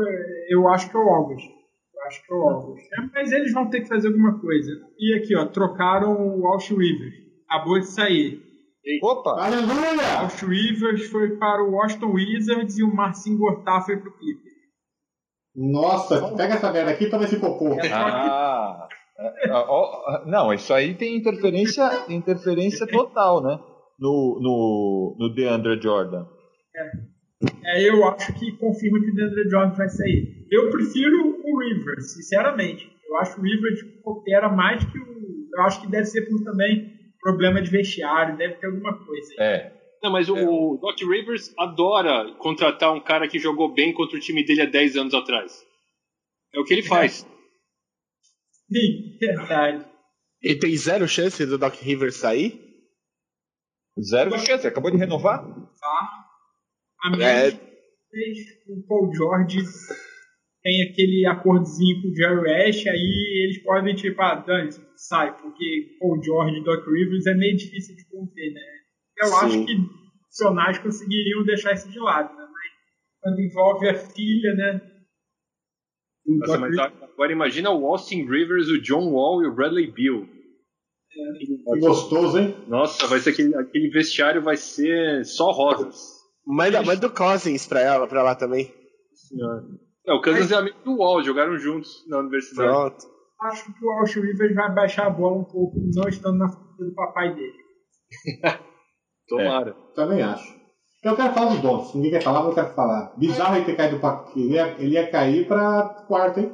[0.49, 1.49] eu acho que é o August.
[1.49, 2.85] Eu acho que é o August.
[2.93, 4.71] É, mas eles vão ter que fazer alguma coisa.
[4.99, 7.13] E aqui, ó, trocaram o Alsh Weaver.
[7.49, 8.47] Acabou de sair.
[9.01, 9.31] Opa!
[9.43, 10.25] Aleluia!
[10.27, 14.55] Josh Rivers foi para o Washington Wizards e o Marcin Gortat foi para o Clippers.
[15.53, 17.73] Nossa, pega essa merda aqui e toma esse cocô.
[17.73, 18.87] É ah,
[20.25, 23.59] não, isso aí tem interferência, interferência total, né?
[23.99, 26.25] No, no, no DeAndre Jordan.
[26.75, 27.81] É.
[27.81, 27.89] é.
[27.89, 30.45] eu acho que confirma que o DeAndre Jordan vai sair.
[30.51, 32.89] Eu prefiro o Rivers, sinceramente.
[33.07, 35.17] Eu acho que o Rivers coopera mais que o.
[35.53, 39.33] Eu acho que deve ser por também problema de vestiário, deve ter alguma coisa.
[39.39, 39.47] Aí.
[39.47, 39.77] É.
[40.03, 40.45] Não, mas o, é.
[40.79, 44.97] Doc Rivers adora contratar um cara que jogou bem contra o time dele há 10
[44.97, 45.65] anos atrás.
[46.53, 47.25] É o que ele faz.
[48.71, 49.85] Sim, verdade.
[50.41, 52.66] E tem zero chance do Doc Rivers sair?
[54.01, 55.43] Zero chance, acabou de renovar?
[55.43, 56.25] Tá.
[57.03, 57.49] A minha é...
[57.49, 59.63] o Paul George
[60.63, 65.97] tem aquele acordozinho com o Jerry Ash, aí eles podem, tipo, ah, Dani, sai, porque
[65.99, 68.61] Paul George e Doc Rivers é meio difícil de conter, né?
[69.19, 69.45] Eu Sim.
[69.45, 69.75] acho que
[70.37, 72.47] profissionais conseguiriam deixar isso de lado, né?
[72.51, 72.71] Mas
[73.21, 74.81] quando envolve a filha, né?
[76.25, 80.27] Nossa, mas agora imagina o Austin Rivers, o John Wall e o Bradley Beal.
[81.19, 81.73] É.
[81.73, 82.55] Que gostoso, hein?
[82.67, 86.17] Nossa, vai ser aquele, aquele vestiário vai ser só rosas.
[86.45, 88.73] Manda, manda o Cousins pra ela, pra lá também.
[89.13, 89.63] Senhora.
[90.05, 92.69] É, o Cousins é amigo do Wall, jogaram juntos na universidade.
[92.69, 96.49] Pronto acho que o Alsh Rivers vai baixar a bola um pouco, não estando na
[96.49, 97.57] frente do papai dele.
[99.27, 99.71] Tomara.
[99.71, 100.57] É, também acho.
[101.03, 101.95] Eu quero falar do Doncic.
[101.95, 103.13] Ninguém quer falar, mas eu quero falar.
[103.17, 106.51] Bizarro ele ter caído para ele, ia, ele ia cair para quarto, hein?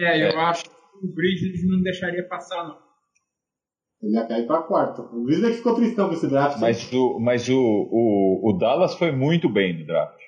[0.00, 0.44] É, eu é.
[0.44, 2.85] acho que o Bridges não deixaria passar, não.
[4.02, 5.02] Ele ia cair para quarto.
[5.02, 6.60] O Bridges ficou tristão com esse draft.
[6.60, 10.20] Mas, o, mas o, o, o Dallas foi muito bem no draft.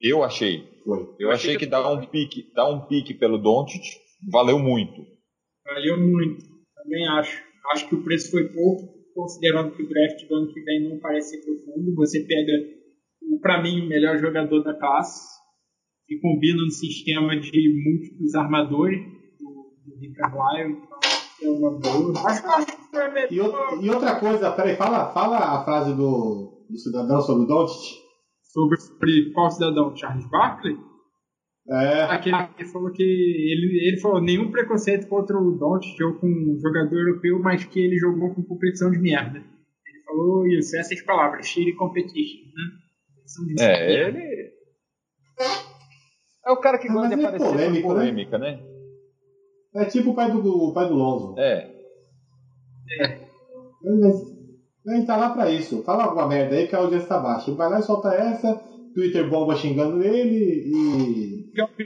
[0.00, 0.64] Eu achei.
[0.84, 0.98] Foi.
[0.98, 3.82] Eu, eu achei, achei que, que dá um pique, dá um pique pelo Doncic
[4.30, 5.06] valeu muito.
[5.64, 6.44] Valeu muito,
[6.74, 7.44] também acho.
[7.72, 11.00] Acho que o preço foi pouco, considerando que o draft do ano que vem não
[11.00, 11.94] parece ser profundo.
[11.96, 12.52] Você pega,
[13.40, 15.36] para mim, o melhor jogador da classe
[16.08, 19.00] e combina no sistema de múltiplos armadores
[19.40, 20.80] do, do Rick Carlisle,
[21.42, 22.12] é uma boa.
[23.12, 23.30] Melhor.
[23.30, 27.46] E, outra, e outra coisa, peraí, fala, fala a frase do, do cidadão sobre o
[27.46, 27.98] Doncic.
[28.42, 29.94] Sobre, sobre qual cidadão?
[29.94, 30.76] Charles Barkley?
[31.68, 32.02] É.
[32.04, 36.58] Aquele que falou que ele, ele falou nenhum preconceito contra o Doncic ou com um
[36.58, 39.38] jogador europeu, mas que ele jogou com competição de merda.
[39.38, 42.86] Ele falou isso, essas palavras, cheer competition, né?
[43.58, 44.46] É, ele
[46.46, 48.52] é o cara que gosta de é aparecer polêmica, polêmica, né?
[48.52, 48.75] né?
[49.76, 51.38] É tipo o pai do, o pai do Lonzo.
[51.38, 51.70] É.
[53.00, 53.26] É.
[54.86, 55.82] Ele tá lá pra isso.
[55.82, 57.50] Fala alguma merda aí que a audiência tá baixa.
[57.50, 58.54] Ele vai lá e solta essa,
[58.94, 61.36] Twitter bomba xingando ele e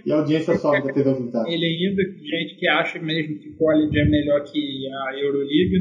[0.05, 1.49] e a audiência sobe da TV aumentada.
[1.49, 5.79] Ele ainda, gente que acha mesmo que college é melhor que a Euroliga.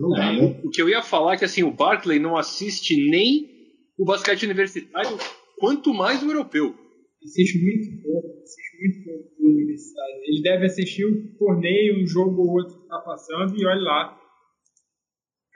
[0.00, 0.60] Não dá, né?
[0.64, 3.48] O que eu ia falar é que assim, o Barclay não assiste nem
[3.96, 5.16] o basquete universitário,
[5.58, 6.74] quanto mais o europeu.
[7.22, 10.20] Assiste muito pouco, assiste muito pouco o universitário.
[10.24, 14.18] Ele deve assistir um torneio, um jogo ou outro que está passando e olha lá.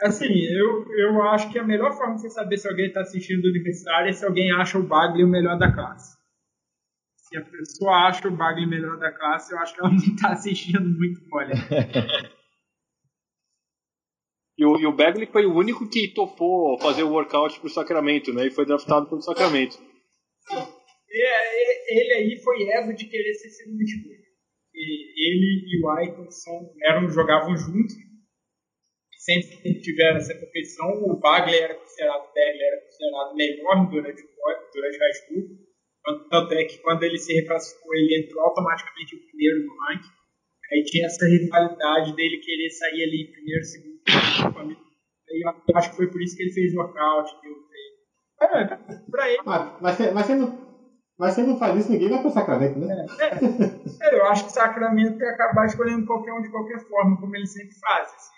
[0.02, 3.44] Assim, eu, eu acho que a melhor forma de você saber se alguém está assistindo
[3.44, 6.16] o universitário é se alguém acha o Bagley o melhor da classe.
[7.16, 9.98] Se a pessoa acha o Bagley o melhor da classe, eu acho que ela não
[9.98, 11.52] está assistindo muito mole.
[14.58, 18.32] E o, e o Bagley foi o único que topou fazer o workout pro Sacramento,
[18.32, 18.46] né?
[18.46, 19.78] E foi draftado pelo Sacramento.
[21.16, 24.26] É, ele aí foi ego de querer ser segundo escolha.
[24.74, 27.94] Ele e o Aiton são, eram, jogavam juntos.
[29.16, 30.86] Sempre tiveram essa competição.
[31.02, 34.26] O Bagley era considerado, Bagley era considerado melhor durante o
[34.72, 35.66] durante high school.
[36.30, 40.14] Tanto é que quando ele se reclassificou, ele entrou automaticamente em primeiro no ranking.
[40.72, 44.76] Aí tinha essa rivalidade dele querer sair ali em primeiro, segundo.
[45.28, 47.66] Aí eu acho que foi por isso que ele fez nocaute, deu
[48.40, 48.64] é,
[49.10, 49.42] pra ele.
[49.44, 50.65] Mas, mas, mas, você não,
[51.18, 53.06] mas você não faz isso, ninguém vai pro Sacramento, né?
[53.20, 57.16] É, é, eu acho que o Sacramento quer acabar escolhendo qualquer um de qualquer forma,
[57.18, 58.08] como ele sempre faz.
[58.08, 58.36] Assim.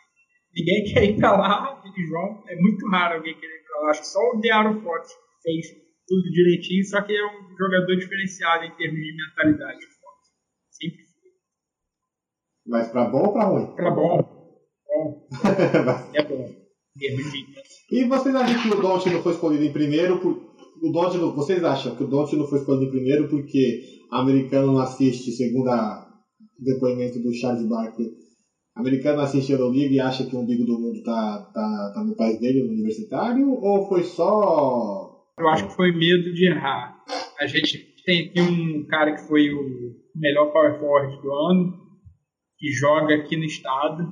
[0.54, 2.44] Ninguém quer ir pra lá, João.
[2.48, 3.90] É muito raro alguém querer ir pra lá.
[3.90, 5.08] Acho que só o Dearo Fox
[5.42, 5.66] fez
[6.06, 9.78] tudo direitinho, só que é um jogador diferenciado em termos de mentalidade.
[10.70, 11.08] Sempre
[12.68, 13.74] mas pra bom ou pra ruim?
[13.74, 14.18] Pra bom.
[14.86, 15.28] Bom.
[16.14, 16.54] é bom.
[17.90, 20.47] E vocês acham que o Don't não foi escolhido em primeiro por...
[20.82, 21.34] o não...
[21.34, 26.64] Vocês acham que o Don't não foi escolhido primeiro porque americano não assiste, segundo o
[26.64, 28.08] depoimento do Charles Barkley,
[28.76, 32.16] americano assiste a Euroliga e acha que o umbigo do mundo tá, tá, tá no
[32.16, 35.16] país dele, no universitário, ou foi só...
[35.38, 36.96] Eu acho que foi medo de errar.
[37.40, 41.72] A gente tem aqui um cara que foi o melhor power forward do ano,
[42.58, 44.02] que joga aqui no estado.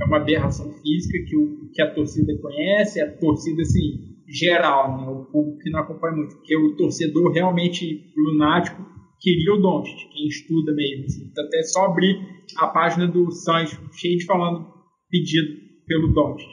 [0.00, 5.08] É uma aberração física que, o, que a torcida conhece, a torcida assim, geral, né?
[5.08, 8.84] o público que não acompanha muito, porque o torcedor realmente lunático
[9.20, 11.04] queria o Doncic, quem estuda mesmo.
[11.06, 11.28] Assim.
[11.30, 12.18] Então, até só abrir
[12.58, 14.66] a página do Sancho, cheio de falando
[15.10, 15.56] pedido
[15.86, 16.48] pelo Doncic.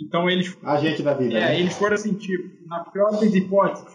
[0.00, 0.56] Então eles.
[0.62, 1.34] A gente da vida.
[1.36, 1.60] É, né?
[1.60, 3.94] eles foram assim, tipo, na pior das hipóteses,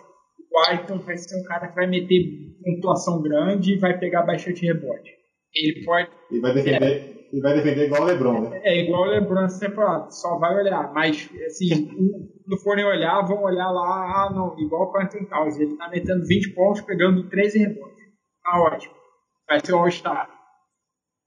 [0.52, 4.66] o White vai ser um cara que vai meter pontuação grande e vai pegar bastante
[4.66, 5.12] rebote.
[5.56, 6.10] Ele pode.
[6.32, 8.62] E vai defender, é, e vai defender igual o Lebron, né?
[8.64, 10.94] É, igual o Lebron separado, só vai olhar.
[10.94, 11.90] Mas, assim,
[12.46, 15.60] não forem olhar, vão olhar lá, ah, não, igual o Quentin Towns.
[15.60, 18.04] Ele tá metendo 20 pontos, pegando 13 rebotes.
[18.44, 18.94] Tá ótimo.
[19.50, 20.30] Vai ser o All-Star.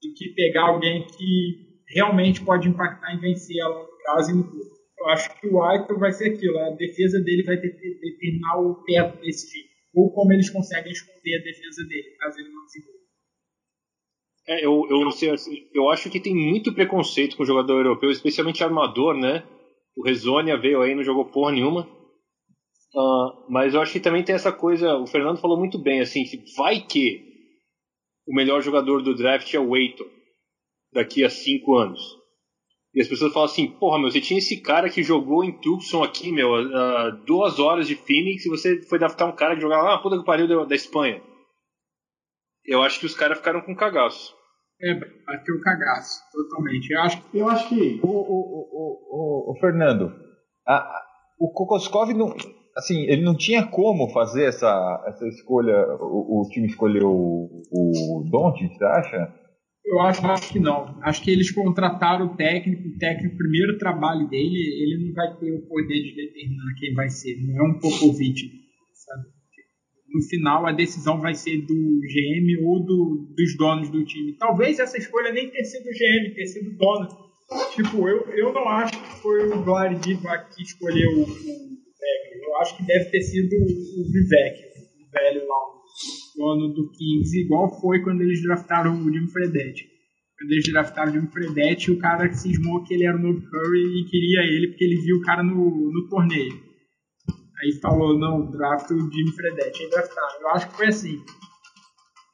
[0.00, 4.44] E que pegar alguém que realmente pode impactar em vencer a longo prazo e no
[4.44, 4.70] clube.
[5.00, 8.61] Eu acho que o White vai ser aquilo, a defesa dele vai ter que determinar
[8.61, 9.68] o teto desse time.
[9.96, 12.80] Ou como eles conseguem esconder a defesa dele, caso ele não se
[14.49, 15.34] é, eu, eu, sei,
[15.74, 19.44] eu acho que tem muito preconceito com o jogador europeu, especialmente armador, né?
[19.97, 21.88] O Rezonia veio aí não jogou porra nenhuma.
[22.94, 26.22] Uh, mas eu acho que também tem essa coisa, o Fernando falou muito bem, assim,
[26.57, 27.26] vai que
[28.26, 30.07] o melhor jogador do draft é o Eiton
[30.92, 32.01] daqui a cinco anos.
[32.94, 36.03] E as pessoas falam assim, porra, meu, você tinha esse cara que jogou em Tucson
[36.03, 39.82] aqui, meu, uh, duas horas de Phoenix e você foi draftar um cara que jogava
[39.82, 41.20] lá na puta que pariu da, da Espanha.
[42.64, 44.36] Eu acho que os caras ficaram com cagaço.
[44.83, 46.91] É, bateu o cagaço, totalmente.
[46.91, 47.39] Eu acho que.
[47.39, 48.01] Eu acho que...
[48.03, 50.12] O, o, o, o, o Fernando,
[50.66, 51.03] a,
[51.41, 52.35] o Kokoskov não.
[52.77, 55.74] Assim, ele não tinha como fazer essa, essa escolha.
[55.99, 59.35] O, o time escolheu o, o Don't, você acha?
[59.87, 60.99] Eu acho, acho que não.
[61.03, 65.37] Acho que eles contrataram o técnico, o técnico, o primeiro trabalho dele, ele não vai
[65.39, 67.37] ter o poder de determinar quem vai ser.
[67.47, 68.51] Não é um Popovich,
[68.93, 69.36] sabe?
[70.17, 74.33] No final a decisão vai ser do GM ou do, dos donos do time.
[74.39, 77.09] Talvez essa escolha nem tenha sido GM, tenha sido dono.
[77.75, 81.77] Tipo, eu, eu não acho que foi o Glória Divac que escolheu o, o
[82.43, 84.64] Eu acho que deve ter sido o Vivek,
[85.07, 85.61] o velho lá,
[86.35, 89.87] o dono do Kings, igual foi quando eles draftaram o Jim Fredette.
[90.39, 94.01] Quando eles draftaram o Jim Fredette, o cara cismou que ele era o novo Curry
[94.01, 96.66] e queria ele porque ele viu o cara no, no torneio.
[97.62, 99.82] Aí falou, não, draft o Jimmy Fredette.
[99.82, 100.40] Aí draftaram.
[100.40, 101.22] Eu acho que foi assim.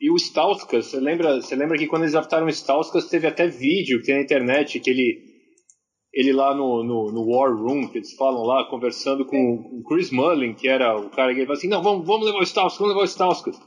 [0.00, 3.46] E o Stauskas, você lembra, você lembra que quando eles draftaram o Stauskas teve até
[3.46, 5.22] vídeo que tem na internet, que ele,
[6.12, 10.10] ele lá no, no, no War Room, que eles falam lá, conversando com o Chris
[10.10, 12.78] Mullin, que era o cara que ele falou assim, não, vamos, vamos levar o Stauskas,
[12.78, 13.60] vamos levar o Stauskas.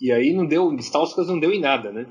[0.00, 2.06] E aí não deu, o Stauskas não deu em nada, né?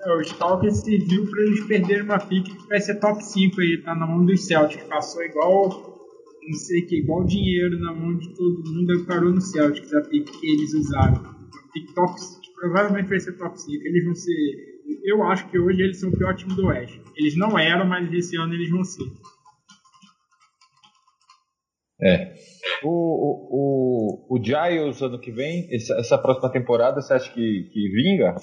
[0.00, 3.82] É, o Stalker serviu para eles perderem uma pick que vai ser top 5 aí,
[3.82, 4.84] tá na mão dos Celtics.
[4.84, 5.97] Passou igual
[6.48, 10.24] não sei que, igual dinheiro na mão de todo mundo, parou no Celtics a pick
[10.24, 11.22] que eles usaram.
[11.72, 13.84] Pick top, que provavelmente vai ser top 5.
[13.84, 17.00] Eles vão ser eu acho que hoje eles são o pior time do Oeste.
[17.16, 19.04] Eles não eram, mas esse ano eles vão ser.
[22.00, 22.34] É.
[22.84, 27.70] O, o, o, o Giles ano que vem, essa, essa próxima temporada, você acha que,
[27.72, 28.36] que vinga?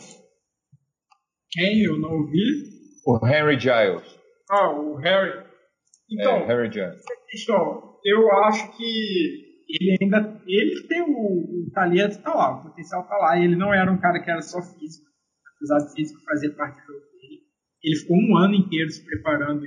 [1.52, 1.84] Quem?
[1.84, 2.44] Eu não ouvi.
[3.08, 4.20] O Henry Giles.
[4.50, 5.46] Ah, o Harry.
[6.12, 7.02] Então, é, Harry Giles.
[7.34, 13.04] Então, eu acho que ele ainda ele tem o, o talento tá lá, o potencial
[13.08, 13.40] tá lá.
[13.40, 15.10] Ele não era um cara que era só físico,
[15.56, 17.42] apesar de físico fazer parte do jogo dele.
[17.84, 19.66] Ele ficou um ano inteiro se preparando.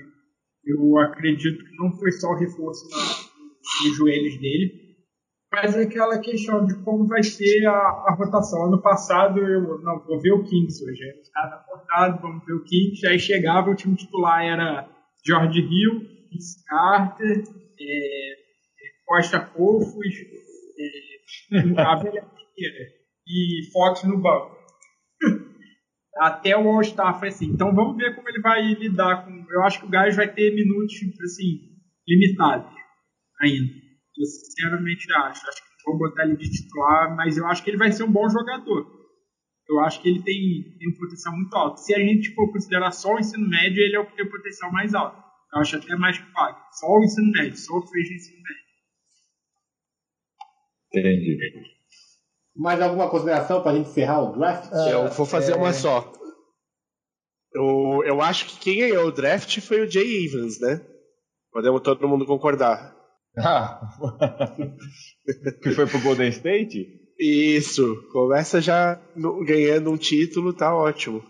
[0.64, 2.84] Eu acredito que não foi só o reforço
[3.84, 4.88] nos joelhos dele,
[5.50, 8.66] mas é aquela questão de como vai ser a, a rotação.
[8.66, 12.44] Ano passado eu não vou ver o Kings hoje, aí os caras tá cortado, vamos
[12.44, 13.06] ver o Kings.
[13.06, 14.88] Aí chegava o time titular era
[15.26, 16.02] George Hill,
[16.68, 17.44] Carter,
[17.80, 18.34] é,
[19.04, 20.14] Costa Cofos,
[20.78, 21.08] é,
[23.28, 24.56] e Fox no banco.
[26.18, 27.46] Até o All-Star foi assim.
[27.46, 29.46] Então vamos ver como ele vai lidar com.
[29.50, 31.60] Eu acho que o Gás vai ter minutos assim,
[32.06, 32.72] limitados
[33.40, 33.72] ainda.
[34.16, 35.48] Eu sinceramente acho.
[35.48, 38.12] Acho que vou botar ele de titular, mas eu acho que ele vai ser um
[38.12, 38.98] bom jogador.
[39.68, 41.80] Eu acho que ele tem, tem um potencial muito alto.
[41.80, 44.30] Se a gente for considerar só o ensino médio, ele é o que tem o
[44.30, 45.22] potencial mais alto.
[45.52, 46.58] Eu acho até mais que pague.
[46.72, 48.68] Só o ensino médio, só o que fez no ensino médio.
[50.94, 51.38] Entendi.
[52.56, 54.70] Mais alguma consideração para a gente encerrar o draft?
[54.72, 55.56] Ah, eu vou fazer é...
[55.56, 56.12] uma só.
[57.52, 60.84] Eu, eu acho que quem ganhou o draft foi o Jay Evans, né?
[61.50, 62.94] Podemos todo mundo concordar.
[63.38, 63.80] Ah,
[65.62, 66.86] que foi pro Golden State?
[67.18, 69.00] Isso, começa já
[69.46, 71.22] ganhando um título, tá ótimo.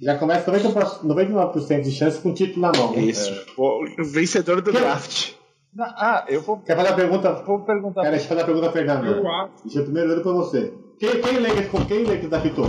[0.00, 2.94] Já começa 99% de chance com o título na mão.
[2.98, 3.44] Isso, é.
[3.60, 5.32] o vencedor do draft.
[5.78, 6.58] Ah, eu vou.
[6.58, 7.32] Quer fazer a pergunta?
[7.44, 8.02] Vou perguntar.
[8.02, 9.06] Quer fazer a pergunta, Fernando?
[9.06, 9.62] Eu acho.
[9.64, 10.74] Deixa eu primeiro olhando pra você.
[10.98, 12.66] Quem, quem Lakers, quem Lakers apitou?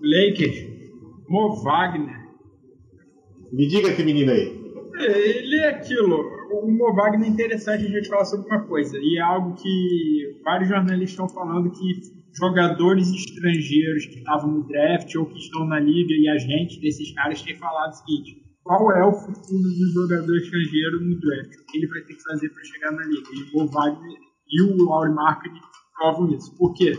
[0.00, 0.78] Lakers.
[1.28, 2.28] Mo Wagner.
[3.50, 4.58] Me diga esse menino aí.
[5.00, 6.16] Ele é aquilo.
[6.52, 8.98] O Mo Wagner é interessante a gente falar sobre uma coisa.
[8.98, 15.14] E é algo que vários jornalistas estão falando que jogadores estrangeiros que estavam no draft
[15.16, 18.92] ou que estão na liga e a gente desses caras têm falado o seguinte qual
[18.92, 22.50] é o futuro do jogador estrangeiro no draft, o que ele vai ter que fazer
[22.50, 23.28] para chegar na liga.
[23.32, 25.60] E o Wagner e o Laurie Marketing
[25.94, 26.54] provam isso.
[26.54, 26.92] Por quê?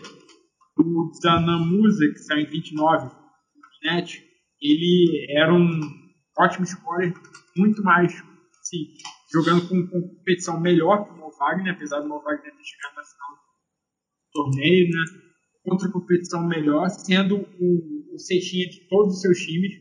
[0.76, 4.20] O Zanamusa, que saiu em 29 no net,
[4.60, 5.80] ele era um
[6.40, 7.14] ótimo scorer,
[7.56, 8.14] muito mais,
[8.62, 8.88] assim,
[9.32, 12.96] jogando com, com competição melhor que o Mo Wagner, apesar do Mo Wagner ter chegado
[12.96, 15.29] na final do torneio, né?
[15.64, 19.72] Contra competição melhor, sendo o, o cestinha de todos os seus times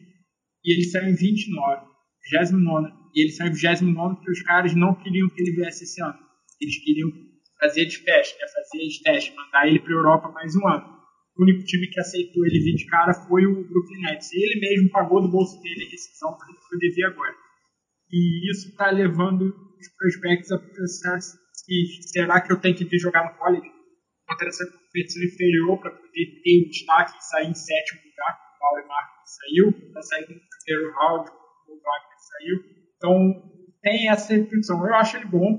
[0.64, 1.86] e ele saiu em 29,
[2.30, 2.92] 29.
[3.14, 6.18] E ele saiu em 29 porque os caras não queriam que ele viesse esse ano.
[6.60, 7.10] Eles queriam
[7.60, 8.46] fazer de teste, né?
[8.48, 10.98] fazer de teste, mandar ele para a Europa mais um ano.
[11.36, 14.32] O único time que aceitou ele vir de cara foi o Brooklyn Nets.
[14.32, 17.34] Ele mesmo pagou do bolso dele a rescisão para ele vir agora.
[18.10, 22.98] E isso está levando os prospectos a pensar se será que eu tenho que vir
[22.98, 23.77] jogar no college
[24.38, 28.58] contra essa competição inferior para poder ter um destaque e sair em sétimo lugar, o
[28.60, 31.30] Paulo Marques saiu, está saindo no primeiro round,
[31.68, 32.56] o Wagner saiu.
[32.96, 33.50] Então,
[33.82, 34.86] tem essa reflexão.
[34.86, 35.58] Eu acho ele bom,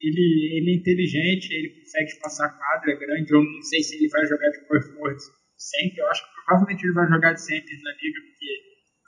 [0.00, 3.32] ele, ele é inteligente, ele consegue passar a quadra, é grande.
[3.32, 5.20] Eu não sei se ele vai jogar de power forward
[5.56, 6.00] sempre.
[6.00, 8.50] Eu acho que provavelmente ele vai jogar de center na liga, porque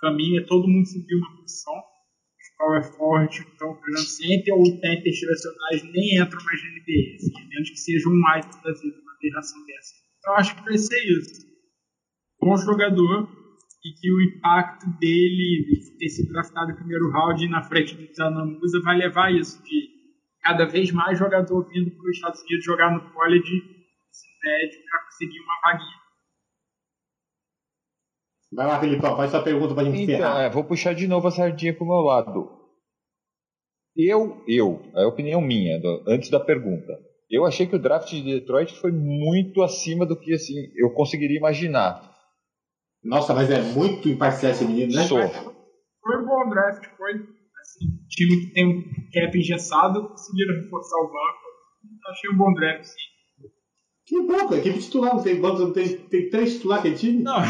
[0.01, 1.74] caminha, todo mundo subiu uma posição.
[1.74, 7.41] Os power forward estão jogando center ou centers tradicionais nem entram mais na NBA, assim,
[7.62, 9.94] menos que seja um white da vida, uma aberração dessa.
[10.18, 11.46] Então acho que vai ser isso.
[12.40, 13.28] Bom jogador,
[13.84, 18.14] e que o impacto dele de ter sido draftado no primeiro round na frente do
[18.14, 19.90] Zanamusa vai levar a isso, de
[20.40, 23.62] cada vez mais jogador vindo para os Estados Unidos jogar no college
[24.10, 26.02] se pede para conseguir uma vaguinha.
[28.54, 31.26] Vai lá, Felipão, faz sua pergunta para a gente então, É, vou puxar de novo
[31.26, 32.62] a sardinha para o meu lado.
[33.96, 36.92] Eu, eu, a opinião minha, do, antes da pergunta,
[37.33, 41.39] eu achei que o draft de Detroit foi muito acima do que assim eu conseguiria
[41.39, 42.12] imaginar.
[43.03, 45.05] Nossa, mas é muito imparcial esse menino, né?
[45.05, 45.18] Sou.
[45.18, 47.14] Foi um bom draft, foi.
[47.14, 52.11] Assim, time que tem um cap engessado, conseguiram reforçar o banco.
[52.11, 53.12] Achei um bom draft, sim.
[54.05, 57.22] Que bom, a equipe titular não tem banco, não tem, tem três titulares aquele time?
[57.22, 57.41] Não,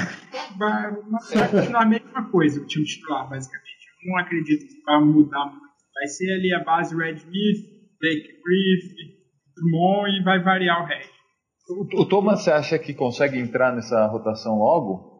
[0.59, 3.87] vai, vai continuar a mesma coisa, o time titular, basicamente.
[4.05, 5.72] Eu não acredito que vai mudar muito.
[5.95, 7.66] Vai ser ali a base Red Smith,
[7.99, 9.21] Blake Griff,
[9.57, 11.12] Drummond e vai variar o resto.
[11.68, 15.12] O, o Thomas, você acha que consegue entrar nessa rotação logo?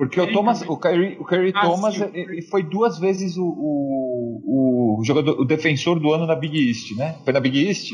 [0.00, 3.44] Porque o Thomas, o Kyrie, o Kyrie ah, Thomas, sim, ele foi duas vezes o,
[3.44, 7.20] o, o, jogador, o defensor do ano na Big East, né?
[7.22, 7.90] Foi na Big East?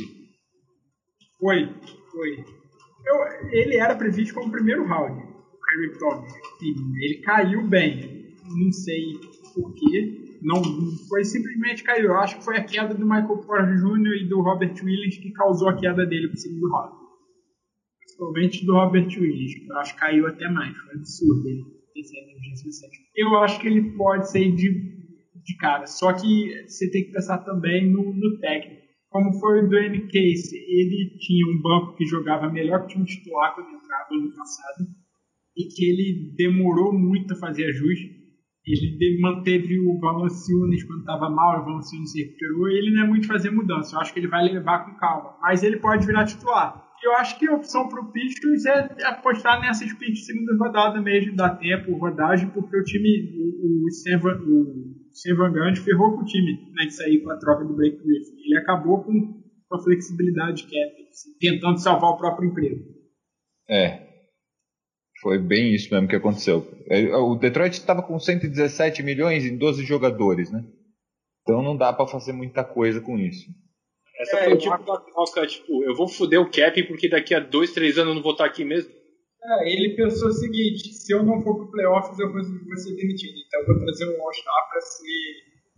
[1.41, 1.69] Foi,
[2.13, 2.45] foi.
[3.05, 5.21] Eu, ele era previsto como primeiro round.
[5.21, 6.33] Kyrie Thomas.
[6.63, 8.37] Ele caiu bem.
[8.45, 9.19] Não sei
[9.53, 10.26] porquê.
[10.47, 10.63] Não,
[11.09, 12.05] foi simplesmente caiu.
[12.05, 14.23] Eu acho que foi a queda do Michael Porter Jr.
[14.23, 16.95] e do Robert Williams que causou a queda dele para o segundo round.
[17.99, 20.77] Principalmente do Robert Williams, que eu acho que caiu até mais.
[20.77, 22.01] Foi absurdo ele ter
[22.69, 22.87] essa
[23.17, 24.71] Eu acho que ele pode ser de,
[25.45, 25.85] de cara.
[25.89, 28.87] Só que você tem que pensar também no, no técnico.
[29.09, 33.05] Como foi o Dwayne Case, ele tinha um banco que jogava melhor que o time
[33.05, 34.87] titular quando entrava no passado
[35.57, 38.26] e que ele demorou muito a fazer ajuste.
[38.67, 42.69] Ele manteve o Valanciunas quando estava mal, o Valanciunas se recuperou.
[42.69, 43.95] Ele não é muito fazer mudança.
[43.95, 45.37] Eu acho que ele vai levar com calma.
[45.41, 46.85] Mas ele pode virar titular.
[47.05, 51.01] Eu acho que a opção para o Pistons é apostar nessas picks de segunda rodada
[51.01, 53.91] mesmo, dar tempo, rodagem, porque o time, o, o, o
[55.85, 58.35] ferrou com o time né, de sair com a troca do Blake Griffin.
[58.47, 59.13] Ele acabou com,
[59.69, 60.97] com a flexibilidade cap,
[61.39, 62.83] tentando salvar o próprio emprego.
[63.69, 64.06] É,
[65.21, 66.67] foi bem isso mesmo que aconteceu.
[66.89, 70.65] É, o Detroit estava com 117 milhões em 12 jogadores, né?
[71.43, 73.47] Então não dá para fazer muita coisa com isso.
[74.19, 77.41] Essa é, foi tipo uma troca, tipo, eu vou foder o cap porque daqui a
[77.41, 78.91] dois, três anos eu não vou estar aqui mesmo.
[78.91, 82.97] É, ele pensou o seguinte, se eu não for pro playoffs eu vou, vou ser
[82.97, 84.81] demitido, então eu vou trazer um All-Star pra,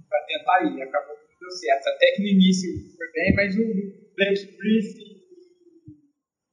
[0.09, 0.83] pra tentar ir.
[0.83, 1.87] Acabou que não deu certo.
[1.89, 5.19] Até que no início foi bem, mas o Blake Griffin,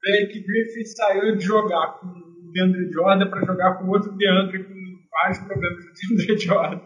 [0.02, 2.25] Blake Griffin saiu de jogar com o
[2.56, 4.74] DeAndre Jordan para jogar com outro DeAndre com
[5.12, 6.82] vários problemas do DeAndre Jordan.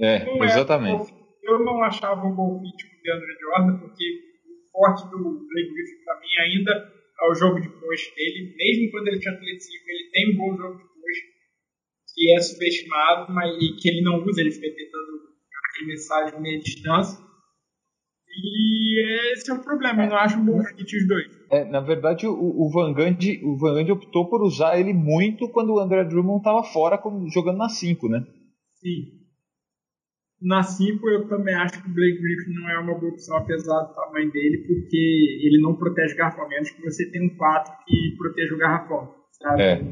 [0.00, 1.14] É, não exatamente.
[1.42, 5.72] Eu não achava um bom fit com o DeAndre Jordan, porque o forte do Blake
[5.72, 9.86] Griffin para mim ainda é o jogo de post dele, mesmo quando ele tinha atleticismo,
[9.88, 11.24] ele tem um bom jogo de post,
[12.14, 15.28] que é subestimado, mas que ele não usa, ele fica tentando
[15.74, 17.18] arremessar de meia distância.
[18.28, 21.37] E esse é o problema, eu não acho um bom fit os dois.
[21.50, 25.48] É, na verdade, o, o, Van Gundy, o Van Gundy optou por usar ele muito
[25.48, 27.00] quando o André Drummond estava fora,
[27.32, 28.26] jogando na 5, né?
[28.74, 29.18] Sim.
[30.40, 33.82] Na 5 eu também acho que o Blake Griffin não é uma boa opção, apesar
[33.82, 38.16] do tamanho dele, porque ele não protege garrafão, menos que você tem um 4 que
[38.16, 39.62] proteja o garrafão, sabe?
[39.62, 39.82] É.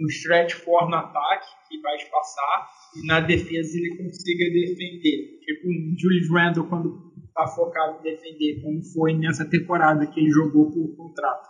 [0.00, 5.38] Um stretch for no ataque, que vai espaçar, e na defesa ele consiga defender.
[5.44, 7.07] Tipo um Julius Randle quando
[7.38, 11.48] está focado em defender, como foi nessa temporada que ele jogou por contrato.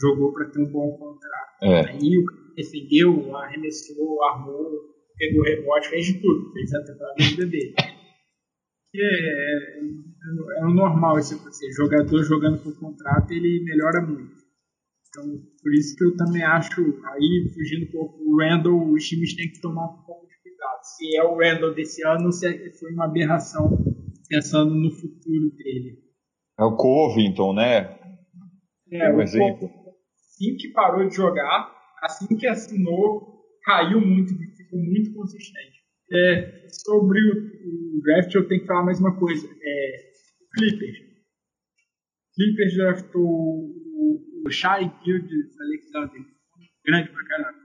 [0.00, 1.62] Jogou para ter um bom contrato.
[1.62, 1.90] É.
[1.90, 4.68] Aí o defendeu, arremessou, armou,
[5.16, 7.74] pegou rebote, fez de tudo, fez a temporada vida dele.
[8.92, 9.80] É, é,
[10.58, 11.70] é normal isso acontecer.
[11.72, 14.40] Jogador jogando por contrato, ele melhora muito.
[15.08, 15.24] Então,
[15.62, 19.50] por isso que eu também acho, aí fugindo um pouco, o Randall, os times têm
[19.50, 20.80] que tomar um pouco de cuidado.
[20.82, 23.76] Se é o Randall desse ano, se é foi uma aberração
[24.30, 25.98] pensando no futuro dele.
[26.58, 27.98] É o Covington, né?
[28.92, 29.68] É, um o exemplo.
[30.14, 35.80] assim que parou de jogar, assim que assinou, caiu muito ficou muito consistente.
[36.12, 39.46] É, sobre o, o, draft, eu tenho que falar mais uma coisa.
[39.46, 40.10] É,
[40.54, 40.98] Clippers.
[42.34, 46.22] Clippers draftou o, o Shai Gildes Alexander,
[46.84, 47.58] grande pra caramba.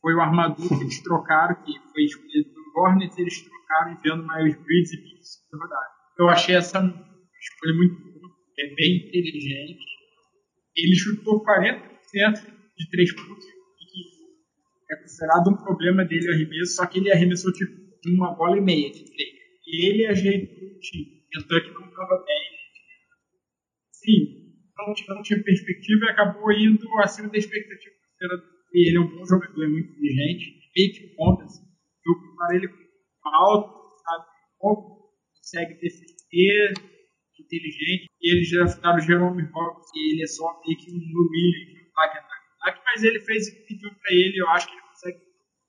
[0.00, 4.54] Foi o armador que eles trocaram, que foi escolhido pelo Hornets, eles trocaram enviando mais
[4.62, 5.95] Bridges e Pix na verdade.
[6.18, 9.84] Eu achei essa escolha muito boa, é bem inteligente.
[10.76, 13.56] Ele chutou 40% de 3 pontos
[14.90, 17.72] é considerado um problema dele arremesso, só que ele arremessou tipo
[18.06, 19.30] uma bola e meia de três.
[19.66, 21.26] E ele ajeitou o time.
[21.32, 22.44] Kentucky não estava bem.
[23.90, 27.94] Sim, não, não tinha perspectiva e acabou indo acima da expectativa.
[28.72, 31.44] E ele é um bom jogador, é muito inteligente, meio que ponta.
[31.44, 31.64] Assim.
[32.06, 34.24] Eu comparo ele com alto, sabe?
[35.46, 36.74] Consegue defender,
[37.38, 38.10] inteligente.
[38.20, 41.86] E eles já ficaram o Jerome Robbins, e ele é só meio que um Williams,
[41.86, 44.40] um ataque ataque, mas ele fez pediu para ele.
[44.40, 45.18] Eu acho que ele consegue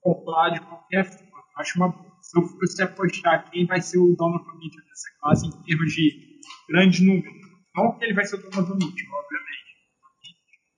[0.02, 1.38] comprar de qualquer forma.
[1.38, 5.46] Eu acho uma se eu fosse apostar quem vai ser o Donovan Mitchell dessa classe
[5.46, 7.32] em termos de grande número.
[7.76, 9.78] Não que ele vai ser o Donovan Mitchell, obviamente.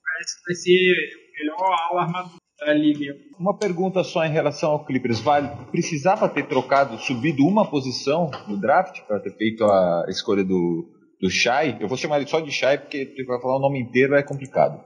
[0.03, 3.15] Parece que vai ser o melhor ala armador da liga.
[3.39, 5.19] Uma pergunta só em relação ao Clippers.
[5.19, 10.87] Vale, precisava ter trocado, subido uma posição no draft para ter feito a escolha do,
[11.21, 11.77] do Shai?
[11.79, 14.83] Eu vou chamar ele só de Shai porque para falar o nome inteiro é complicado.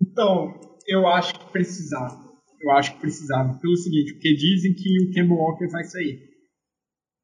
[0.00, 0.54] Então,
[0.86, 2.18] eu acho que precisava.
[2.60, 3.58] Eu acho que precisava.
[3.58, 6.20] Pelo seguinte, porque dizem que o Kemba Walker vai sair.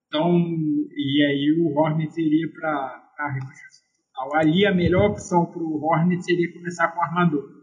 [0.07, 2.71] Então, e aí o Hornets iria para
[3.19, 3.89] a reconstrução.
[4.35, 7.58] Ali a melhor opção para o Hornets seria começar com o armador.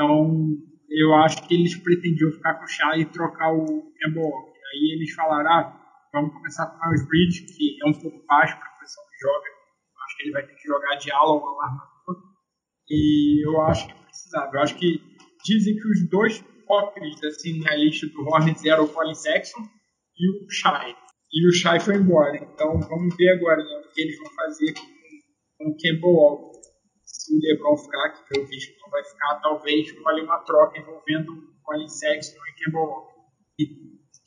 [0.00, 0.56] Então,
[0.88, 4.60] eu acho que eles pretendiam ficar com o Chá e trocar o Walker.
[4.72, 8.56] Aí eles falaram, ah, vamos começar com o Miles Bridge, que é um pouco baixo
[8.56, 9.46] para a posição que joga.
[10.06, 12.16] Acho que ele vai ter que jogar de ala ou armador.
[12.88, 14.56] E eu acho que precisava.
[14.56, 15.02] Eu acho que
[15.44, 19.60] dizem que os dois tops assim, na lista do Hornets eram o Colin Sexton
[20.18, 20.96] e o Shai.
[21.30, 22.38] E o Shai foi embora.
[22.38, 24.72] Então vamos ver agora né, o que eles vão fazer
[25.58, 26.49] com o Campbell Walker.
[27.30, 31.30] Se o LeBron ficar, que pelo visto não vai ficar, talvez role uma troca envolvendo
[31.30, 33.20] o Colin Sexton e Campbell Walker.
[33.60, 33.66] E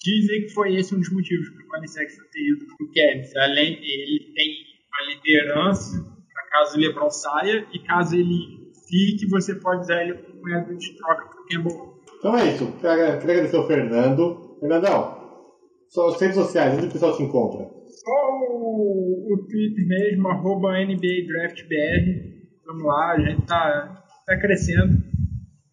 [0.02, 2.92] dizem que foi esse um dos motivos para o Colin Sexton ter ido para o
[2.94, 3.36] Cavs.
[3.36, 4.56] Além, ele tem
[4.88, 6.02] uma liderança
[6.34, 10.74] para caso o LeBron saia e caso ele fique, você pode usar ele como moeda
[10.74, 12.72] de troca para o Campbell Então é isso.
[12.78, 14.58] Queria agradecer ao Fernando.
[14.62, 15.50] Fernandão,
[15.90, 17.70] suas redes sociais, onde o pessoal te encontra?
[17.86, 22.33] Só o, o Twitter mesmo, arroba NBADraftBR.
[22.66, 24.98] Vamos lá, a gente tá, tá crescendo.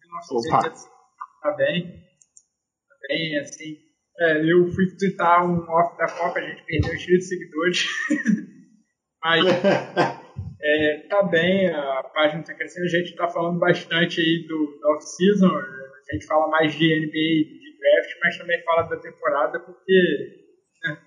[0.09, 0.91] Nossa redes
[1.41, 1.87] tá bem.
[1.87, 3.77] Tá bem, assim.
[4.19, 7.85] É, eu fui twittar um off da Copa, a gente perdeu cheio de seguidores.
[9.23, 9.45] Mas
[10.61, 14.89] é, tá bem, a página está crescendo, a gente está falando bastante aí do, da
[14.89, 20.47] off-season, a gente fala mais de NBA, de draft, mas também fala da temporada porque
[20.83, 20.97] né,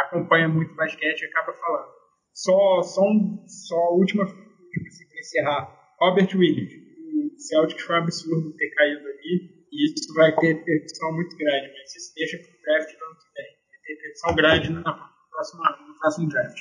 [0.00, 1.96] acompanha muito basquete e acaba falando.
[2.34, 5.68] Só, só, um, só a última, assim, para encerrar,
[6.00, 11.12] Robert Williams, o Celtics foi um absurdo ter caído ali, e isso vai ter repercussão
[11.12, 14.34] muito grande, mas isso deixa para o draft do ano que vem, vai ter repercussão
[14.34, 16.58] grande na próxima, no próximo draft.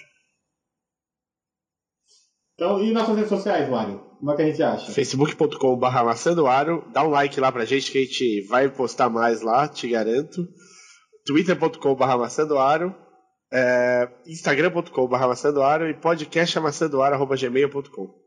[2.56, 3.99] Então, e nossas redes sociais, Mário?
[3.99, 4.91] Como é que a gente acha?
[4.91, 6.89] facebook.com.br maçãdoaro.
[6.93, 10.47] Dá um like lá pra gente que a gente vai postar mais lá, te garanto.
[11.26, 12.95] twitter.com.br maçãdoaro.
[13.51, 18.24] É, instagram.com.br maçãdoaro e podcastamaçãdoaro.gmail.com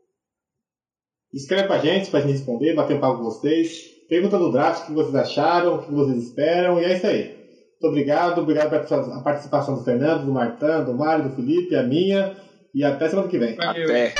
[1.33, 3.83] Escreve pra gente, pra gente responder, bater um papo com vocês.
[4.09, 7.39] Pergunta do draft, o que vocês acharam, o que vocês esperam, e é isso aí.
[7.81, 12.35] Muito obrigado, obrigado pela participação do Fernando, do Martão, do Mário, do Felipe, a minha.
[12.73, 13.55] E até semana que vem.
[13.55, 13.85] Valeu.
[13.85, 14.13] Até.